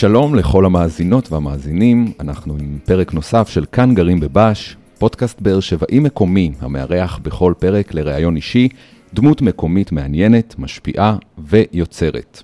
שלום 0.00 0.34
לכל 0.34 0.64
המאזינות 0.64 1.32
והמאזינים, 1.32 2.12
אנחנו 2.20 2.54
עם 2.60 2.78
פרק 2.84 3.14
נוסף 3.14 3.48
של 3.48 3.64
כאן 3.72 3.94
גרים 3.94 4.20
בבש, 4.20 4.76
פודקאסט 4.98 5.40
באר 5.40 5.60
שבעי 5.60 5.98
מקומי 5.98 6.52
המארח 6.60 7.18
בכל 7.22 7.54
פרק 7.58 7.94
לראיון 7.94 8.36
אישי, 8.36 8.68
דמות 9.14 9.42
מקומית 9.42 9.92
מעניינת, 9.92 10.54
משפיעה 10.58 11.16
ויוצרת. 11.38 12.42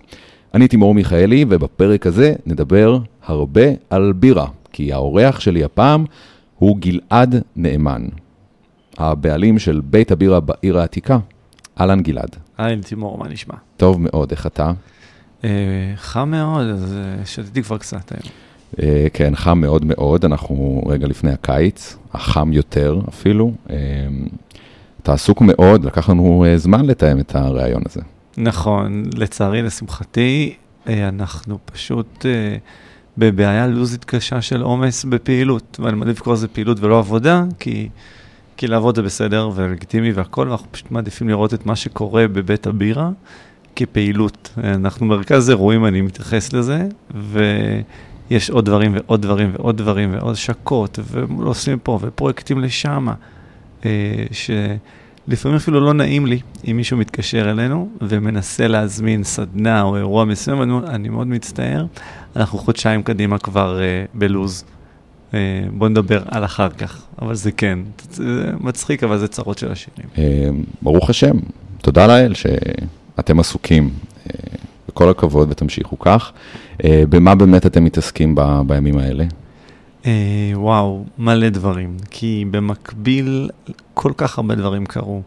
אני 0.55 0.69
תימור 0.69 0.95
מיכאלי, 0.95 1.45
ובפרק 1.49 2.07
הזה 2.07 2.35
נדבר 2.47 2.99
הרבה 3.27 3.67
על 3.91 4.13
בירה, 4.13 4.47
כי 4.73 4.93
האורח 4.93 5.41
שלי 5.41 5.65
הפעם 5.65 6.05
הוא 6.59 6.77
גלעד 6.79 7.43
נאמן, 7.57 8.09
הבעלים 8.99 9.59
של 9.59 9.81
בית 9.85 10.13
הבירה 10.13 10.41
בעיר 10.41 10.79
העתיקה. 10.79 11.19
אהלן 11.81 12.03
גלעד. 12.03 12.37
היי 12.59 12.81
תימור, 12.81 13.19
מה 13.19 13.29
נשמע? 13.29 13.55
טוב 13.77 14.01
מאוד, 14.01 14.31
איך 14.31 14.47
אתה? 14.47 14.73
אה, 15.45 15.51
חם 15.97 16.31
מאוד, 16.31 16.67
אז 16.67 16.97
אה, 16.97 17.27
שתיתי 17.27 17.63
כבר 17.63 17.79
קצת 17.79 18.13
היום. 18.13 18.33
אה, 18.83 19.07
כן, 19.13 19.37
חם 19.37 19.61
מאוד 19.61 19.85
מאוד, 19.85 20.25
אנחנו 20.25 20.83
רגע 20.87 21.07
לפני 21.07 21.33
הקיץ, 21.33 21.97
החם 22.13 22.53
יותר 22.53 23.01
אפילו. 23.09 23.53
אתה 25.03 25.13
עסוק 25.13 25.41
מאוד, 25.41 25.85
לקח 25.85 26.11
לנו 26.11 26.45
זמן 26.57 26.87
לתאם 26.87 27.21
את 27.21 27.35
הריאיון 27.35 27.83
הזה. 27.87 28.01
נכון, 28.37 29.05
לצערי, 29.15 29.63
לשמחתי, 29.63 30.55
אנחנו 30.87 31.59
פשוט 31.65 32.27
בבעיה 33.19 33.67
לוזית 33.67 34.05
קשה 34.05 34.43
של 34.43 34.63
עומס 34.63 35.05
בפעילות, 35.05 35.81
ואני 35.83 35.97
מעדיף 35.97 36.21
לקרוא 36.21 36.35
לזה 36.35 36.49
פעילות 36.49 36.81
ולא 36.81 36.99
עבודה, 36.99 37.45
כי, 37.59 37.89
כי 38.57 38.67
לעבוד 38.67 38.97
זה 38.97 39.03
בסדר 39.03 39.51
ולגיטימי 39.55 40.13
והכול, 40.13 40.49
ואנחנו 40.49 40.67
פשוט 40.71 40.91
מעדיפים 40.91 41.29
לראות 41.29 41.55
את 41.55 41.67
מה 41.67 41.77
שקורה 41.77 42.29
בבית 42.29 42.67
הבירה. 42.67 43.11
כפעילות. 43.77 44.55
אנחנו 44.65 45.07
מרכז 45.07 45.51
אירועים, 45.51 45.87
אני 45.87 46.01
מתייחס 46.01 46.53
לזה, 46.53 46.89
ויש 48.31 48.51
עוד 48.51 48.65
דברים 48.65 48.95
ועוד 48.95 49.23
דברים 49.23 49.51
ועוד 49.53 49.77
דברים 49.77 50.15
ועוד 50.15 50.33
השקות, 50.33 50.99
ועושים 51.39 51.79
פה, 51.79 51.99
ופרויקטים 52.03 52.61
לשם, 52.61 53.07
אה, 53.85 53.91
שלפעמים 54.33 55.57
אפילו 55.57 55.81
לא 55.81 55.93
נעים 55.93 56.27
לי 56.27 56.41
אם 56.71 56.77
מישהו 56.77 56.97
מתקשר 56.97 57.51
אלינו 57.51 57.89
ומנסה 58.01 58.69
להזמין 58.69 59.25
סדנה 59.25 59.83
או 59.83 59.97
אירוע 59.97 60.25
מסוים, 60.25 60.63
אני, 60.63 60.73
אני 60.87 61.09
מאוד 61.09 61.27
מצטער, 61.27 61.87
אנחנו 62.37 62.59
חודשיים 62.59 63.03
קדימה 63.03 63.39
כבר 63.39 63.79
uh, 63.79 64.19
בלוז. 64.19 64.65
בוא 65.73 65.89
נדבר 65.89 66.23
על 66.29 66.45
אחר 66.45 66.71
כך, 66.71 67.03
אבל 67.23 67.35
זה 67.35 67.53
כן, 67.53 67.79
זה 68.11 68.51
מצחיק, 68.61 69.05
אבל 69.05 69.19
זה 69.19 69.29
צרות 69.29 69.59
של 69.59 69.73
השירים. 69.73 70.09
ברוך 70.83 71.11
השם, 71.11 71.37
תודה 71.83 72.07
לאל 72.07 72.35
ש... 72.35 72.47
אתם 73.21 73.41
עסוקים. 73.41 73.91
אה, 74.27 75.11
הכבוד 75.11 75.51
ותמשיכו 75.51 75.99
כך. 75.99 76.33
אה, 76.85 77.03
במה 77.09 77.35
באמת 77.35 77.67
אתם 77.67 77.85
מתעסקים 77.85 78.35
ב, 78.35 78.61
בימים 78.67 78.99
האלה? 78.99 79.25
אה, 80.07 80.51
וואו, 80.55 81.05
מלא 81.19 81.49
דברים. 81.49 81.97
כי 82.11 82.45
במקביל, 82.51 83.51
כל 83.95 84.13
כך 84.17 84.39
הרבה 84.39 84.55
דברים 84.55 84.87
קרו. 84.87 85.23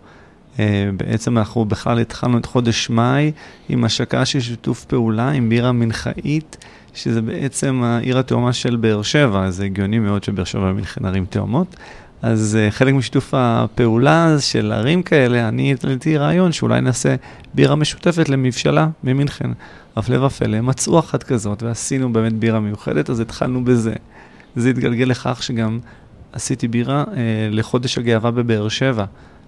בעצם 0.98 1.38
אנחנו 1.38 1.66
בכלל 1.66 2.00
התחלנו 2.00 2.38
את 2.38 2.46
חודש 2.46 2.90
מאי 2.90 3.32
עם 3.70 3.84
השקה 3.84 4.26
של 4.26 4.40
שיתוף 4.40 4.86
פעולה 4.86 5.30
עם 5.30 5.50
בירה 5.50 5.72
מנחאית, 5.72 6.58
שזה 6.94 7.22
בעצם 7.22 7.82
העיר 7.84 8.20
התאומה 8.20 8.54
של 8.54 8.76
באר 8.76 9.02
שבע, 9.02 9.50
זה 9.50 9.66
הגיוני 9.66 10.00
מאוד 10.00 10.24
שבאר 10.24 10.44
שבע 10.44 10.70
ומינכן 10.70 11.06
ערים 11.06 11.26
תאומות. 11.26 11.76
אז 12.22 12.58
uh, 12.58 12.72
חלק 12.72 12.94
משיתוף 12.94 13.34
הפעולה 13.38 14.36
של 14.40 14.72
ערים 14.72 15.04
כאלה, 15.04 15.48
אני 15.48 15.76
העליתי 15.84 16.18
רעיון 16.18 16.52
שאולי 16.52 16.82
נעשה 16.82 17.16
בירה 17.54 17.76
משותפת 17.76 18.30
למבשלה 18.30 18.88
ממינכן. 19.04 19.50
הפלא 19.96 20.26
ופלא, 20.26 20.62
מצאו 20.62 21.00
אחת 21.00 21.24
כזאת 21.24 21.64
ועשינו 21.64 22.14
באמת 22.14 22.34
בירה 22.34 22.60
מיוחדת, 22.60 23.10
אז 23.10 23.20
התחלנו 23.20 23.66
בזה. 23.66 23.94
זה 24.56 24.70
התגלגל 24.70 25.06
לכך 25.06 25.44
שגם 25.44 25.80
עשיתי 26.34 26.68
בירה 26.68 27.04
uh, 27.04 27.10
לחודש 27.52 27.98
הגאווה 27.98 28.32
בבאר 28.32 28.70
שבע. 28.70 29.06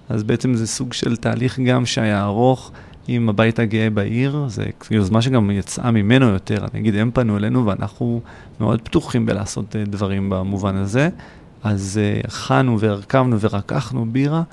אז 0.10 0.24
בעצם 0.24 0.54
זה 0.54 0.68
סוג 0.68 0.94
של 0.94 1.16
תהליך 1.16 1.60
גם 1.60 1.86
שהיה 1.86 2.24
ארוך 2.24 2.72
עם 3.08 3.30
הבית 3.30 3.60
הגאה 3.60 3.90
בעיר, 3.90 4.46
זו 4.48 4.62
יוזמה 4.92 5.22
שגם 5.22 5.52
יצאה 5.52 5.92
ממנו 5.92 6.26
יותר, 6.26 6.66
אני 6.72 6.80
אגיד, 6.80 6.96
הם 6.96 7.12
פנו 7.14 7.38
אלינו 7.38 7.66
ואנחנו 7.66 8.22
מאוד 8.60 8.82
פתוחים 8.82 9.26
בלעשות 9.26 9.76
uh, 9.76 9.90
דברים 9.90 10.30
במובן 10.30 10.76
הזה. 10.76 11.10
אז 11.64 12.00
uh, 12.24 12.28
הכנו 12.28 12.80
והרכבנו 12.80 13.40
ורקחנו 13.40 14.06
בירה, 14.12 14.44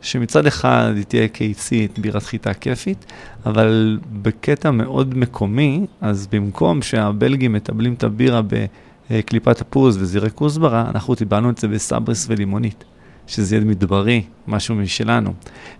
שמצד 0.00 0.46
אחד 0.46 0.92
היא 0.96 1.04
תהיה 1.04 1.28
קיצית, 1.28 1.98
בירת 1.98 2.22
חיטה 2.22 2.54
כיפית, 2.54 3.12
אבל 3.46 3.98
בקטע 4.22 4.70
מאוד 4.70 5.18
מקומי, 5.18 5.86
אז 6.00 6.26
במקום 6.26 6.82
שהבלגים 6.82 7.52
מטבלים 7.52 7.94
את 7.94 8.04
הבירה 8.04 8.40
בקליפת 9.10 9.60
הפוז 9.60 9.96
וזירי 10.02 10.30
כוסברה, 10.34 10.90
אנחנו 10.94 11.14
טיבלנו 11.14 11.50
את 11.50 11.58
זה 11.58 11.68
בסברס 11.68 12.26
ולימונית. 12.28 12.84
שזה 13.26 13.56
יהיה 13.56 13.64
מדברי, 13.64 14.22
משהו 14.48 14.74
משלנו. 14.74 15.32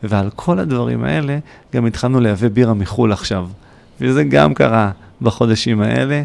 ועל 0.03 0.30
כל 0.36 0.58
הדברים 0.58 1.04
האלה 1.04 1.38
גם 1.74 1.86
התחלנו 1.86 2.20
לייבא 2.20 2.48
בירה 2.48 2.74
מחו"ל 2.74 3.12
עכשיו. 3.12 3.48
וזה 4.00 4.24
גם 4.24 4.54
קרה 4.54 4.91
בחודשים 5.22 5.80
האלה, 5.80 6.22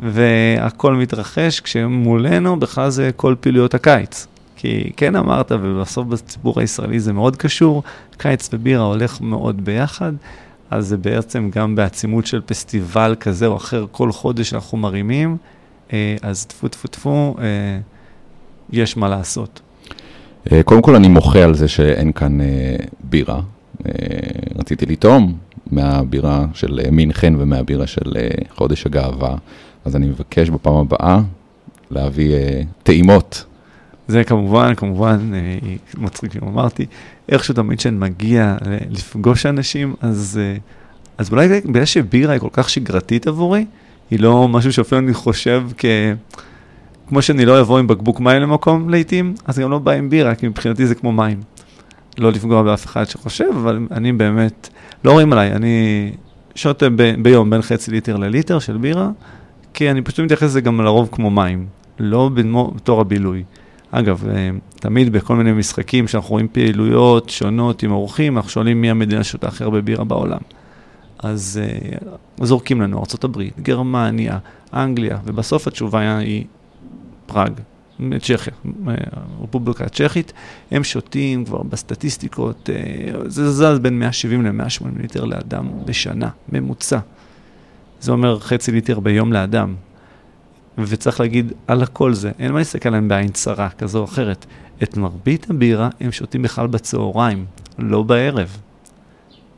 והכל 0.00 0.94
מתרחש 0.94 1.60
כשמולנו 1.60 2.60
בכלל 2.60 2.90
זה 2.90 3.10
כל 3.16 3.34
פעילויות 3.40 3.74
הקיץ. 3.74 4.26
כי 4.56 4.90
כן 4.96 5.16
אמרת, 5.16 5.52
ובסוף 5.52 6.06
בציבור 6.06 6.60
הישראלי 6.60 7.00
זה 7.00 7.12
מאוד 7.12 7.36
קשור, 7.36 7.82
קיץ 8.16 8.48
ובירה 8.52 8.84
הולך 8.84 9.20
מאוד 9.20 9.64
ביחד, 9.64 10.12
אז 10.70 10.86
זה 10.86 10.96
בעצם 10.96 11.50
גם 11.54 11.74
בעצימות 11.74 12.26
של 12.26 12.40
פסטיבל 12.46 13.14
כזה 13.20 13.46
או 13.46 13.56
אחר, 13.56 13.86
כל 13.92 14.12
חודש 14.12 14.54
אנחנו 14.54 14.78
מרימים, 14.78 15.36
אה, 15.92 16.16
אז 16.22 16.46
טפו 16.46 16.68
טפו 16.68 16.88
טפו, 16.88 17.36
אה, 17.38 17.44
יש 18.72 18.96
מה 18.96 19.08
לעשות. 19.08 19.60
אה, 20.52 20.62
קודם 20.62 20.82
כל 20.82 20.96
אני 20.96 21.08
מוחה 21.08 21.44
על 21.44 21.54
זה 21.54 21.68
שאין 21.68 22.12
כאן 22.12 22.38
בירה. 23.04 23.40
רציתי 24.58 24.86
לטעום 24.86 25.38
מהבירה 25.70 26.46
של 26.54 26.80
מינכן 26.92 27.34
ומהבירה 27.38 27.86
של 27.86 28.12
חודש 28.54 28.86
הגאווה. 28.86 29.36
אז 29.84 29.96
אני 29.96 30.06
מבקש 30.06 30.50
בפעם 30.50 30.74
הבאה 30.74 31.20
להביא 31.90 32.34
אה, 32.34 32.62
טעימות. 32.82 33.44
זה 34.08 34.24
כמובן, 34.24 34.74
כמובן, 34.74 35.30
אה, 35.34 35.58
מצחיק 35.98 36.36
אם 36.36 36.48
אמרתי, 36.48 36.86
איכשהו 37.28 37.54
תמיד 37.54 37.78
כשאני 37.78 37.98
מגיע 37.98 38.56
לפגוש 38.90 39.46
אנשים, 39.46 39.94
אז, 40.00 40.40
אה, 40.42 40.56
אז 41.18 41.32
אולי 41.32 41.48
בגלל 41.48 41.84
שבירה 41.84 42.32
היא 42.32 42.40
כל 42.40 42.48
כך 42.52 42.70
שגרתית 42.70 43.26
עבורי, 43.26 43.64
היא 44.10 44.20
לא 44.20 44.48
משהו 44.48 44.72
שאפילו 44.72 45.00
אני 45.00 45.14
חושב 45.14 45.62
כ... 45.78 45.84
כמו 47.08 47.22
שאני 47.22 47.44
לא 47.44 47.60
אבוא 47.60 47.78
עם 47.78 47.86
בקבוק 47.86 48.20
מים 48.20 48.42
למקום 48.42 48.90
לעיתים, 48.90 49.34
אז 49.44 49.58
גם 49.58 49.70
לא 49.70 49.78
בא 49.78 49.92
עם 49.92 50.10
בירה, 50.10 50.34
כי 50.34 50.48
מבחינתי 50.48 50.86
זה 50.86 50.94
כמו 50.94 51.12
מים. 51.12 51.40
לא 52.18 52.32
לפגוע 52.32 52.62
באף 52.62 52.86
אחד 52.86 53.04
שחושב, 53.04 53.44
אבל 53.54 53.86
אני 53.90 54.12
באמת, 54.12 54.68
לא 55.04 55.12
רואים 55.12 55.32
עליי, 55.32 55.52
אני 55.52 56.12
שותה 56.54 56.88
ב, 56.90 57.22
ביום 57.22 57.50
בין 57.50 57.62
חצי 57.62 57.90
ליטר 57.90 58.16
לליטר 58.16 58.58
של 58.58 58.76
בירה, 58.76 59.10
כי 59.74 59.90
אני 59.90 60.02
פשוט 60.02 60.20
מתייחס 60.20 60.42
לזה 60.42 60.60
גם 60.60 60.80
לרוב 60.80 61.08
כמו 61.12 61.30
מים, 61.30 61.66
לא 61.98 62.30
בתור 62.74 63.00
הבילוי. 63.00 63.44
אגב, 63.90 64.28
אה, 64.28 64.50
תמיד 64.74 65.12
בכל 65.12 65.36
מיני 65.36 65.52
משחקים 65.52 66.08
שאנחנו 66.08 66.30
רואים 66.30 66.48
פעילויות 66.52 67.28
שונות 67.28 67.82
עם 67.82 67.92
אורחים, 67.92 68.36
אנחנו 68.36 68.50
שואלים 68.50 68.80
מי 68.80 68.90
המדינה 68.90 69.24
שותה 69.24 69.48
הכי 69.48 69.64
הרבה 69.64 69.80
בירה 69.80 70.04
בעולם. 70.04 70.40
אז 71.22 71.60
uh, 71.62 72.44
זורקים 72.44 72.80
לנו 72.80 72.98
ארה"ב, 72.98 73.42
גרמניה, 73.62 74.38
אנגליה, 74.74 75.18
ובסוף 75.24 75.66
התשובה 75.66 76.18
היא 76.18 76.44
פראג, 77.26 77.52
צ'כיה, 78.20 78.52
אה, 78.88 78.94
רפובליקה 79.42 79.84
הצ'כית, 79.84 80.32
הם 80.70 80.84
שותים 80.84 81.44
כבר 81.44 81.62
בסטטיסטיקות, 81.62 82.70
זה 83.26 83.50
זז 83.50 83.78
בין 83.78 83.98
170 83.98 84.46
ל-180 84.46 85.00
ליטר 85.00 85.24
לאדם 85.24 85.68
בשנה, 85.84 86.28
ממוצע. 86.48 86.98
זה 88.00 88.12
אומר 88.12 88.38
חצי 88.40 88.72
ליטר 88.72 89.00
ביום 89.00 89.32
לאדם. 89.32 89.74
וצריך 90.78 91.20
להגיד 91.20 91.52
על 91.66 91.82
הכל 91.82 92.14
זה, 92.14 92.30
אין 92.38 92.52
מה 92.52 92.58
להסתכל 92.58 92.88
עליהם 92.88 93.08
בעין 93.08 93.28
צרה 93.28 93.68
כזו 93.68 93.98
או 93.98 94.04
אחרת. 94.04 94.46
את 94.82 94.96
מרבית 94.96 95.50
הבירה 95.50 95.88
הם 96.00 96.12
שותים 96.12 96.42
בכלל 96.42 96.66
בצהריים, 96.66 97.44
לא 97.78 98.02
בערב. 98.02 98.56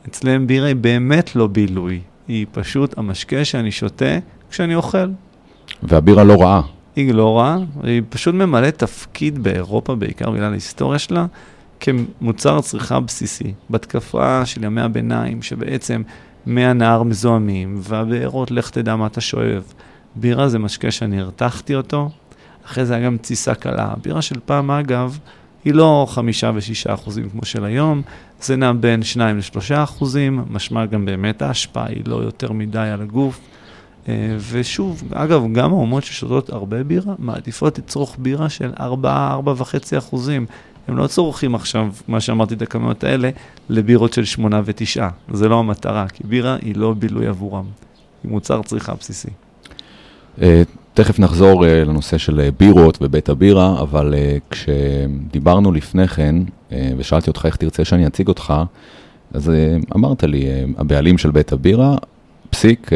אצלם 0.09 0.47
בירה 0.47 0.67
היא 0.67 0.77
באמת 0.77 1.37
לא 1.37 1.47
בילוי, 1.47 2.01
היא 2.29 2.47
פשוט 2.53 2.99
המשקה 2.99 3.45
שאני 3.45 3.71
שותה 3.71 4.19
כשאני 4.51 4.75
אוכל. 4.75 5.09
והבירה 5.83 6.25
לא 6.25 6.43
רעה. 6.43 6.63
היא 6.97 7.15
לא 7.15 7.39
רעה, 7.39 7.59
היא 7.83 8.03
פשוט 8.09 8.35
ממלאת 8.35 8.79
תפקיד 8.79 9.43
באירופה, 9.43 9.95
בעיקר 9.95 10.31
בגלל 10.31 10.51
ההיסטוריה 10.51 10.99
שלה, 10.99 11.27
כמוצר 11.81 12.61
צריכה 12.61 13.01
בסיסי. 13.01 13.53
בתקפה 13.71 14.47
של 14.47 14.65
ימי 14.65 14.81
הביניים, 14.81 15.43
שבעצם 15.43 16.03
מהנהר 16.47 17.03
מזוהמים, 17.03 17.77
והבארות, 17.79 18.51
לך 18.51 18.71
תדע 18.71 18.97
מה 18.97 19.07
אתה 19.07 19.21
שואב. 19.21 19.73
בירה 20.15 20.49
זה 20.49 20.59
משקה 20.59 20.91
שאני 20.91 21.21
הרתחתי 21.21 21.75
אותו, 21.75 22.11
אחרי 22.67 22.87
זה 22.87 22.95
היה 22.95 23.07
גם 23.07 23.17
תסיסה 23.17 23.55
קלה. 23.55 23.95
בירה 24.03 24.23
של 24.23 24.37
פעם, 24.45 24.71
אגב, 24.71 25.19
היא 25.65 25.75
לא 25.75 26.07
חמישה 26.09 26.51
ושישה 26.55 26.95
אחוזים 26.95 27.31
כמו 27.31 27.45
של 27.45 27.65
היום, 27.65 28.03
זה 28.41 28.57
נע 28.57 28.73
בין 28.73 29.03
שניים 29.03 29.39
לשלושה 29.39 29.83
אחוזים, 29.83 30.45
משמע 30.51 30.87
גם 30.87 31.05
באמת 31.05 31.43
ההשפעה 31.43 31.87
היא 31.87 32.03
לא 32.07 32.17
יותר 32.17 32.53
מדי 32.53 32.79
על 32.79 33.03
הגוף. 33.03 33.41
ושוב, 34.51 35.03
אגב, 35.15 35.53
גם 35.53 35.71
האומות 35.73 36.05
ששותות 36.05 36.51
הרבה 36.51 36.85
בירה, 36.85 37.15
מעדיפות 37.19 37.79
לצרוך 37.79 38.17
בירה 38.19 38.49
של 38.49 38.73
4-4.5 38.79 39.99
אחוזים. 39.99 40.47
הם 40.89 40.97
לא 40.97 41.07
צורכים 41.07 41.55
עכשיו, 41.55 41.93
מה 42.09 42.21
שאמרתי 42.21 42.55
את 42.55 42.63
הכמויות 42.63 43.05
האלה, 43.05 43.31
לבירות 43.69 44.13
של 44.13 44.25
8 44.25 44.61
ו-9. 44.65 45.03
זה 45.33 45.49
לא 45.49 45.59
המטרה, 45.59 46.09
כי 46.09 46.23
בירה 46.27 46.57
היא 46.63 46.77
לא 46.77 46.95
בילוי 46.99 47.27
עבורם, 47.27 47.65
היא 48.25 48.31
מוצר 48.31 48.63
צריכה 48.63 48.95
בסיסי. 48.95 49.29
תכף 50.95 51.19
נחזור 51.19 51.65
לנושא 51.67 52.19
של 52.19 52.49
בירות 52.59 52.99
ובית 53.01 53.29
הבירה, 53.29 53.81
אבל 53.81 54.15
כשדיברנו 54.51 55.73
לפני 55.73 56.09
כן, 56.09 56.37
ושאלתי 56.97 57.31
אותך 57.31 57.47
איך 57.47 57.57
תרצה 57.57 57.85
שאני 57.85 58.07
אציג 58.07 58.29
אותך, 58.29 58.55
אז 59.35 59.53
אמרת 59.95 60.25
לי, 60.25 60.47
הבעלים 60.77 61.19
של 61.19 61.31
בית 61.31 61.53
הבירה, 61.53 61.97
פסיק, 62.51 62.91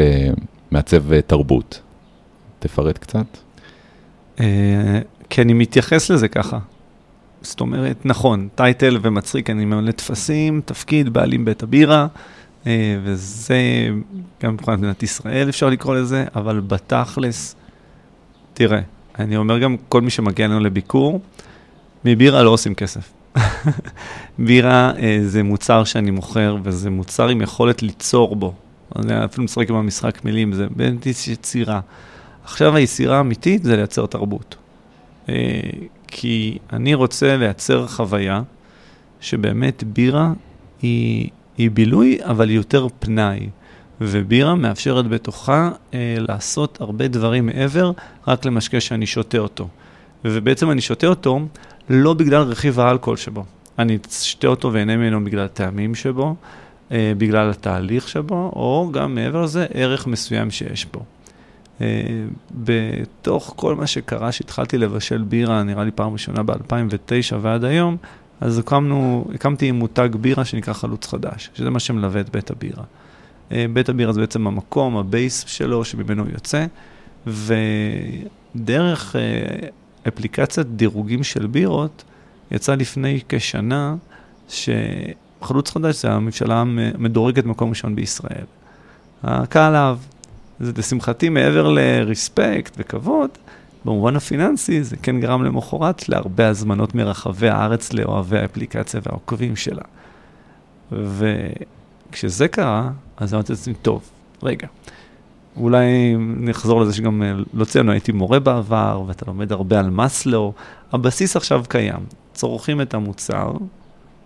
מעצב 0.71 1.19
תרבות. 1.19 1.81
תפרט 2.59 2.97
קצת. 2.97 3.37
כי 5.29 5.41
אני 5.41 5.53
מתייחס 5.53 6.09
לזה 6.09 6.27
ככה. 6.27 6.59
זאת 7.47 7.61
אומרת, 7.61 8.05
נכון, 8.05 8.47
טייטל 8.55 8.97
ומצחיק, 9.01 9.49
אני 9.49 9.65
ממלא 9.65 9.91
טפסים, 9.91 10.61
תפקיד, 10.65 11.09
בעלים 11.09 11.45
בית 11.45 11.63
הבירה, 11.63 12.07
וזה 13.03 13.87
גם 14.43 14.53
מבחינת 14.53 14.79
מדינת 14.79 15.03
ישראל 15.03 15.49
אפשר 15.49 15.69
לקרוא 15.69 15.95
לזה, 15.95 16.25
אבל 16.35 16.59
בתכלס, 16.59 17.55
תראה, 18.53 18.79
אני 19.19 19.37
אומר 19.37 19.59
גם 19.59 19.75
כל 19.89 20.01
מי 20.01 20.09
שמגיע 20.09 20.45
אלינו 20.45 20.59
לביקור, 20.59 21.21
מבירה 22.05 22.43
לא 22.43 22.49
עושים 22.49 22.75
כסף. 22.75 23.13
בירה 24.47 24.91
זה 25.25 25.43
מוצר 25.43 25.83
שאני 25.83 26.11
מוכר, 26.11 26.57
וזה 26.63 26.89
מוצר 26.89 27.27
עם 27.27 27.41
יכולת 27.41 27.81
ליצור 27.83 28.35
בו. 28.35 28.53
אני 28.95 29.25
אפילו 29.25 29.43
משחק 29.43 29.69
עם 29.69 29.75
המשחק 29.75 30.25
מילים, 30.25 30.53
זה 30.53 30.67
באמת 30.75 31.05
יצירה. 31.05 31.79
עכשיו 32.43 32.75
היצירה 32.75 33.17
האמיתית 33.17 33.63
זה 33.63 33.75
לייצר 33.75 34.05
תרבות. 34.05 34.55
כי 36.07 36.57
אני 36.73 36.93
רוצה 36.93 37.37
לייצר 37.37 37.87
חוויה 37.87 38.41
שבאמת 39.19 39.83
בירה 39.83 40.33
היא, 40.81 41.29
היא 41.57 41.71
בילוי, 41.71 42.17
אבל 42.23 42.49
היא 42.49 42.55
יותר 42.55 42.87
פנאי. 42.99 43.49
ובירה 44.01 44.55
מאפשרת 44.55 45.07
בתוכה 45.07 45.71
אה, 45.93 46.15
לעשות 46.19 46.81
הרבה 46.81 47.07
דברים 47.07 47.45
מעבר, 47.45 47.91
רק 48.27 48.45
למשקה 48.45 48.79
שאני 48.79 49.05
שותה 49.05 49.37
אותו. 49.37 49.67
ובעצם 50.25 50.71
אני 50.71 50.81
שותה 50.81 51.07
אותו 51.07 51.39
לא 51.89 52.13
בגלל 52.13 52.41
רכיב 52.41 52.79
האלכוהול 52.79 53.17
שבו. 53.17 53.45
אני 53.79 53.97
שותה 54.11 54.47
אותו 54.47 54.73
ואהנה 54.73 54.97
ממנו 54.97 55.23
בגלל 55.23 55.45
הטעמים 55.45 55.95
שבו, 55.95 56.35
אה, 56.91 57.13
בגלל 57.17 57.49
התהליך 57.49 58.07
שבו, 58.07 58.51
או 58.55 58.89
גם 58.93 59.15
מעבר 59.15 59.41
לזה, 59.41 59.65
ערך 59.73 60.07
מסוים 60.07 60.51
שיש 60.51 60.85
בו. 60.93 61.03
Uh, 61.77 61.81
בתוך 62.51 63.53
כל 63.55 63.75
מה 63.75 63.87
שקרה, 63.87 64.31
שהתחלתי 64.31 64.77
לבשל 64.77 65.21
בירה, 65.21 65.63
נראה 65.63 65.83
לי 65.83 65.91
פעם 65.91 66.13
ראשונה 66.13 66.43
ב-2009 66.43 67.35
ועד 67.41 67.63
היום, 67.63 67.97
אז 68.41 68.59
הקמנו, 68.59 69.27
הקמתי 69.33 69.71
מותג 69.71 70.09
בירה 70.21 70.45
שנקרא 70.45 70.73
חלוץ 70.73 71.07
חדש, 71.07 71.49
שזה 71.53 71.69
מה 71.69 71.79
שמלווה 71.79 72.21
את 72.21 72.29
בית 72.29 72.51
הבירה. 72.51 72.83
Uh, 72.83 73.53
בית 73.73 73.89
הבירה 73.89 74.13
זה 74.13 74.19
בעצם 74.19 74.47
המקום, 74.47 74.97
הבייס 74.97 75.45
שלו, 75.47 75.85
שממנו 75.85 76.23
הוא 76.23 76.31
יוצא, 76.31 76.65
ודרך 78.55 79.15
uh, 79.15 80.07
אפליקציית 80.07 80.67
דירוגים 80.67 81.23
של 81.23 81.47
בירות, 81.47 82.03
יצא 82.51 82.75
לפני 82.75 83.19
כשנה, 83.29 83.95
שחלוץ 84.49 85.71
חדש 85.71 86.01
זה 86.01 86.11
הממשלה 86.11 86.59
המדורגת 86.61 87.45
מקום 87.45 87.69
ראשון 87.69 87.95
בישראל. 87.95 88.45
הקהל 89.23 89.75
אהב. 89.75 89.97
זה 90.59 90.71
לשמחתי 90.77 91.29
מעבר 91.29 91.69
לרספקט 91.69 92.73
וכבוד, 92.77 93.29
במובן 93.85 94.15
הפיננסי 94.15 94.83
זה 94.83 94.97
כן 94.97 95.19
גרם 95.19 95.43
למחרת 95.43 96.09
להרבה 96.09 96.47
הזמנות 96.47 96.95
מרחבי 96.95 97.49
הארץ 97.49 97.93
לאוהבי 97.93 98.39
האפליקציה 98.39 98.99
והעוקבים 99.03 99.55
שלה. 99.55 99.81
וכשזה 100.91 102.47
קרה, 102.47 102.89
אז 103.17 103.33
אמרתי 103.33 103.53
לעצמי, 103.53 103.73
טוב, 103.73 104.09
רגע, 104.43 104.67
אולי 105.57 106.15
נחזור 106.17 106.81
לזה 106.81 106.93
שגם 106.93 107.23
לא 107.53 107.65
ציינו, 107.65 107.91
הייתי 107.91 108.11
מורה 108.11 108.39
בעבר, 108.39 109.03
ואתה 109.07 109.25
לומד 109.27 109.51
הרבה 109.51 109.79
על 109.79 109.89
מאסלו, 109.89 110.53
הבסיס 110.91 111.35
עכשיו 111.35 111.63
קיים, 111.69 112.05
צורכים 112.33 112.81
את 112.81 112.93
המוצר, 112.93 113.51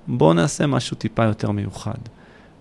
בואו 0.08 0.34
נעשה 0.34 0.68
משהו 0.68 0.98
טיפה 0.98 1.24
יותר 1.24 1.52
מיוחד. 1.52 1.98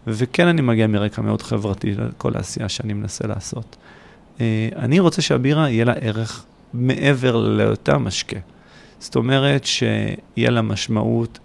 וכן 0.07 0.47
אני 0.47 0.63
מגיע 0.63 0.87
מרקע 0.87 1.23
מאוד 1.23 1.43
חברתי 1.43 1.95
לכל 1.95 2.33
העשייה 2.37 2.69
שאני 2.69 2.93
מנסה 2.93 3.27
לעשות. 3.27 3.77
אה, 4.41 4.69
אני 4.77 5.01
רוצה 5.01 5.23
שהבירה 5.23 5.71
יהיה 5.71 5.85
לה 5.85 5.93
ערך 5.93 6.45
מעבר 6.75 7.37
לאותה 7.37 7.99
משקה. 7.99 8.39
זאת 8.99 9.17
אומרת 9.17 9.65
שיהיה 9.65 10.51
לה 10.51 10.63
משמעות, 10.63 11.39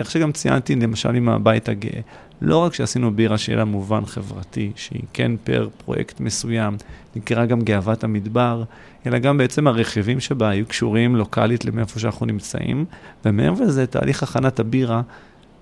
איך 0.00 0.10
שגם 0.10 0.32
ציינתי, 0.32 0.74
למשל 0.74 1.14
עם 1.14 1.28
הבית 1.28 1.68
הגאה, 1.68 2.00
לא 2.40 2.56
רק 2.56 2.74
שעשינו 2.74 3.14
בירה 3.14 3.38
שיהיה 3.38 3.58
לה 3.58 3.64
מובן 3.64 4.06
חברתי, 4.06 4.72
שהיא 4.76 5.02
כן 5.12 5.32
פר 5.44 5.68
פרויקט 5.84 6.20
מסוים, 6.20 6.76
נקרא 7.16 7.46
גם 7.46 7.60
גאוות 7.60 8.04
המדבר, 8.04 8.62
אלא 9.06 9.18
גם 9.18 9.38
בעצם 9.38 9.66
הרכיבים 9.66 10.20
שבה 10.20 10.48
היו 10.48 10.66
קשורים 10.66 11.16
לוקאלית 11.16 11.64
למאיפה 11.64 11.98
שאנחנו 11.98 12.26
נמצאים, 12.26 12.84
ומעבר 13.24 13.64
לזה, 13.64 13.86
תהליך 13.86 14.22
הכנת 14.22 14.60
הבירה 14.60 15.02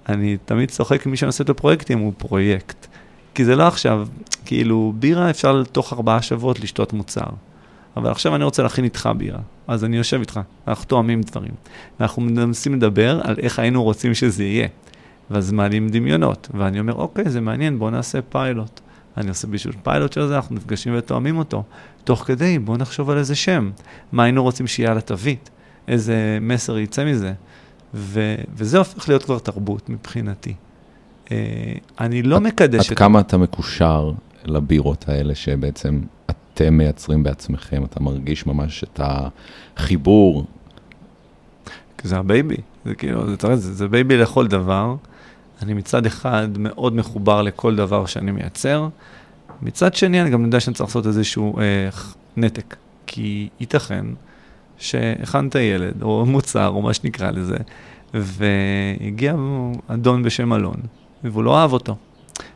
אני 0.08 0.36
תמיד 0.44 0.70
צוחק 0.70 1.06
עם 1.06 1.10
מי 1.10 1.16
שעושה 1.16 1.44
את 1.44 1.48
הפרויקטים, 1.48 1.98
הוא 1.98 2.12
פרויקט. 2.18 2.86
כי 3.34 3.44
זה 3.44 3.56
לא 3.56 3.62
עכשיו, 3.66 4.08
כאילו, 4.44 4.92
בירה 4.98 5.30
אפשר 5.30 5.62
תוך 5.72 5.92
ארבעה 5.92 6.22
שבועות 6.22 6.60
לשתות 6.60 6.92
מוצר. 6.92 7.26
אבל 7.96 8.10
עכשיו 8.10 8.36
אני 8.36 8.44
רוצה 8.44 8.62
להכין 8.62 8.84
איתך 8.84 9.08
בירה, 9.16 9.40
אז 9.66 9.84
אני 9.84 9.96
יושב 9.96 10.20
איתך, 10.20 10.40
אנחנו 10.68 10.84
תואמים 10.84 11.20
דברים. 11.20 11.52
אנחנו 12.00 12.22
מנסים 12.22 12.74
לדבר 12.74 13.20
על 13.24 13.36
איך 13.38 13.58
היינו 13.58 13.82
רוצים 13.82 14.14
שזה 14.14 14.44
יהיה. 14.44 14.68
ואז 15.30 15.52
מעלים 15.52 15.88
דמיונות, 15.88 16.48
ואני 16.54 16.80
אומר, 16.80 16.94
אוקיי, 16.94 17.30
זה 17.30 17.40
מעניין, 17.40 17.78
בואו 17.78 17.90
נעשה 17.90 18.22
פיילוט. 18.22 18.80
אני 19.16 19.28
עושה 19.28 19.46
בשביל 19.46 19.74
פיילוט 19.82 20.12
של 20.12 20.26
זה, 20.26 20.36
אנחנו 20.36 20.54
נפגשים 20.54 20.94
ותואמים 20.96 21.38
אותו. 21.38 21.62
תוך 22.04 22.24
כדי, 22.26 22.58
בואו 22.58 22.76
נחשוב 22.76 23.10
על 23.10 23.18
איזה 23.18 23.34
שם. 23.34 23.70
מה 24.12 24.22
היינו 24.22 24.42
רוצים 24.42 24.66
שיהיה 24.66 24.90
על 24.90 24.98
התווית? 24.98 25.50
איזה 25.88 26.38
מסר 26.40 26.78
יצא 26.78 27.04
מזה? 27.04 27.32
ו, 27.94 28.34
וזה 28.54 28.78
הופך 28.78 29.08
להיות 29.08 29.22
כבר 29.22 29.38
תרבות 29.38 29.88
מבחינתי. 29.88 30.54
Uh, 31.26 31.30
אני 32.00 32.22
לא 32.22 32.40
מקדש 32.40 32.86
עד 32.86 32.92
את... 32.92 32.98
כמה 32.98 33.20
אתה 33.20 33.36
מקושר 33.36 34.12
לבירות 34.44 35.08
האלה 35.08 35.34
שבעצם 35.34 36.00
אתם 36.30 36.74
מייצרים 36.74 37.22
בעצמכם? 37.22 37.84
אתה 37.84 38.00
מרגיש 38.00 38.46
ממש 38.46 38.84
את 38.84 39.00
החיבור? 39.76 40.44
זה 42.02 42.16
ה 42.16 42.23
baby, 42.23 42.56
זה 42.84 42.94
כאילו, 42.94 43.26
זה, 43.26 43.56
זה, 43.56 43.74
זה 43.74 43.88
baby 43.88 44.16
לכל 44.16 44.46
דבר. 44.46 44.96
אני 45.62 45.74
מצד 45.74 46.06
אחד 46.06 46.48
מאוד 46.58 46.94
מחובר 46.94 47.42
לכל 47.42 47.76
דבר 47.76 48.06
שאני 48.06 48.30
מייצר, 48.30 48.88
מצד 49.62 49.94
שני 49.94 50.22
אני 50.22 50.30
גם 50.30 50.44
יודע 50.44 50.60
שאני 50.60 50.74
צריך 50.74 50.88
לעשות 50.88 51.06
איזשהו 51.06 51.58
אה, 51.58 51.88
נתק, 52.36 52.76
כי 53.06 53.48
ייתכן 53.60 54.06
שהכנת 54.78 55.54
ילד, 55.54 56.02
או 56.02 56.26
מוצר, 56.26 56.68
או 56.68 56.82
מה 56.82 56.94
שנקרא 56.94 57.30
לזה, 57.30 57.56
והגיע 58.14 59.34
אדון 59.88 60.22
בשם 60.22 60.52
אלון, 60.52 60.76
והוא 61.24 61.44
לא 61.44 61.58
אהב 61.58 61.72
אותו. 61.72 61.96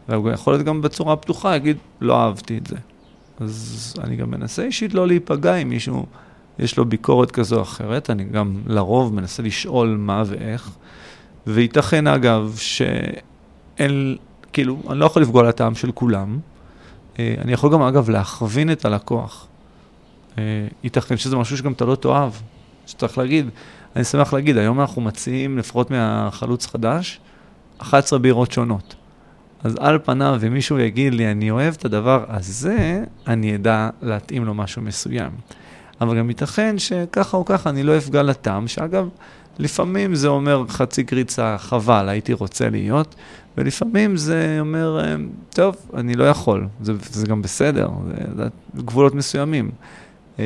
והוא 0.09 0.31
יכול 0.31 0.52
להיות 0.52 0.67
גם 0.67 0.81
בצורה 0.81 1.17
פתוחה, 1.17 1.57
יגיד, 1.57 1.76
לא 2.00 2.21
אהבתי 2.21 2.59
את 2.59 2.67
זה. 2.67 2.76
אז 3.41 3.95
אני 4.05 4.17
גם 4.17 4.31
מנסה 4.31 4.62
אישית 4.62 4.95
לא 4.95 5.07
להיפגע 5.07 5.55
אם 5.55 5.69
מישהו, 5.69 6.07
יש 6.59 6.76
לו 6.76 6.85
ביקורת 6.85 7.31
כזו 7.31 7.57
או 7.57 7.62
אחרת, 7.62 8.11
אני 8.11 8.25
גם 8.25 8.57
לרוב 8.67 9.14
מנסה 9.14 9.43
לשאול 9.43 9.97
מה 9.99 10.23
ואיך. 10.26 10.71
וייתכן, 11.47 12.07
אגב, 12.07 12.57
שאין, 12.57 14.17
כאילו, 14.52 14.79
אני 14.91 14.99
לא 14.99 15.05
יכול 15.05 15.23
לפגוע 15.23 15.43
לטעם 15.43 15.75
של 15.75 15.93
כולם. 15.93 16.38
אה, 17.19 17.35
אני 17.38 17.52
יכול 17.52 17.73
גם, 17.73 17.83
אגב, 17.83 18.11
להכווין 18.11 18.73
את 18.73 18.85
הלקוח. 18.85 19.47
אה, 20.39 20.43
ייתכן 20.85 21.17
שזה 21.17 21.37
משהו 21.37 21.57
שגם 21.57 21.73
אתה 21.73 21.85
לא 21.85 21.95
תאהב, 21.95 22.33
שצריך 22.87 23.19
להגיד. 23.19 23.49
אני 23.97 24.05
שמח 24.05 24.33
להגיד, 24.33 24.57
היום 24.57 24.81
אנחנו 24.81 25.03
מציעים, 25.03 25.59
לפחות 25.59 25.91
מהחלוץ 25.91 26.67
חדש, 26.67 27.21
11 27.79 28.19
בירות 28.19 28.53
שונות. 28.53 28.95
אז 29.65 29.77
על 29.81 29.99
פניו, 30.05 30.41
אם 30.47 30.53
מישהו 30.53 30.79
יגיד 30.79 31.15
לי, 31.15 31.31
אני 31.31 31.51
אוהב 31.51 31.75
את 31.79 31.85
הדבר 31.85 32.25
הזה, 32.29 33.05
אני 33.27 33.55
אדע 33.55 33.91
להתאים 34.03 34.45
לו 34.45 34.55
משהו 34.55 34.83
מסוים. 34.83 35.31
אבל 36.01 36.19
גם 36.19 36.29
ייתכן 36.29 36.79
שככה 36.79 37.37
או 37.37 37.45
ככה 37.45 37.71
אני 37.71 37.83
לא 37.83 37.97
אפגע 37.97 38.23
לטעם, 38.23 38.69
שאגב, 38.69 39.09
לפעמים 39.59 40.15
זה 40.15 40.29
אומר 40.29 40.65
חצי 40.69 41.05
קריצה, 41.05 41.59
חבל, 41.59 42.09
הייתי 42.09 42.33
רוצה 42.33 42.71
להיות, 42.71 43.15
ולפעמים 43.57 44.17
זה 44.17 44.57
אומר, 44.61 45.01
טוב, 45.51 45.77
אני 45.95 46.15
לא 46.15 46.25
יכול, 46.25 46.67
זה, 46.81 46.93
זה 47.11 47.27
גם 47.27 47.43
בסדר, 47.43 47.89
זה, 48.07 48.15
זה 48.37 48.49
גבולות 48.77 49.15
מסוימים. 49.15 49.71
אה, 50.39 50.45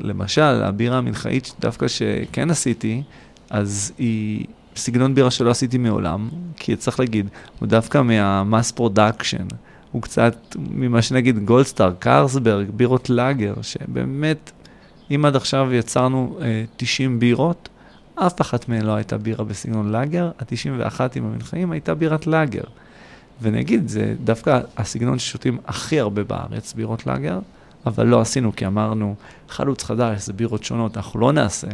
למשל, 0.00 0.42
הבירה 0.42 0.98
המנחאית 0.98 1.54
דווקא 1.60 1.88
שכן 1.88 2.50
עשיתי, 2.50 3.02
אז 3.50 3.92
היא 3.98 4.46
סגנון 4.76 5.14
בירה 5.14 5.30
שלא 5.30 5.50
עשיתי 5.50 5.78
מעולם, 5.78 6.28
כי 6.56 6.76
צריך 6.76 7.00
להגיד, 7.00 7.28
הוא 7.58 7.68
דווקא 7.68 8.02
מה 8.02 8.25
mass 8.25 8.72
production, 8.72 9.46
הוא 9.92 10.02
קצת 10.02 10.56
ממה 10.58 11.02
שנגיד 11.02 11.38
גולדסטאר, 11.44 11.92
קרסברג, 11.98 12.70
בירות 12.70 13.10
לאגר, 13.10 13.54
שבאמת, 13.62 14.50
אם 15.10 15.24
עד 15.24 15.36
עכשיו 15.36 15.72
יצרנו 15.72 16.38
אה, 16.42 16.64
90 16.76 17.20
בירות, 17.20 17.68
אף 18.14 18.40
אחת 18.40 18.68
מהן 18.68 18.82
לא 18.82 18.92
הייתה 18.92 19.18
בירה 19.18 19.44
בסגנון 19.44 19.92
לאגר, 19.92 20.30
ה-91 20.38 21.00
עם 21.14 21.24
המנחאים 21.24 21.72
הייתה 21.72 21.94
בירת 21.94 22.26
לאגר. 22.26 22.64
ונגיד, 23.42 23.88
זה 23.88 24.14
דווקא 24.24 24.60
הסגנון 24.76 25.18
ששותים 25.18 25.58
הכי 25.66 26.00
הרבה 26.00 26.24
בארץ, 26.24 26.72
בירות 26.72 27.06
לאגר, 27.06 27.38
אבל 27.86 28.06
לא 28.06 28.20
עשינו, 28.20 28.56
כי 28.56 28.66
אמרנו, 28.66 29.14
חלוץ 29.48 29.82
חדש, 29.82 30.26
זה 30.26 30.32
בירות 30.32 30.64
שונות, 30.64 30.96
אנחנו 30.96 31.20
לא 31.20 31.32
נעשה. 31.32 31.68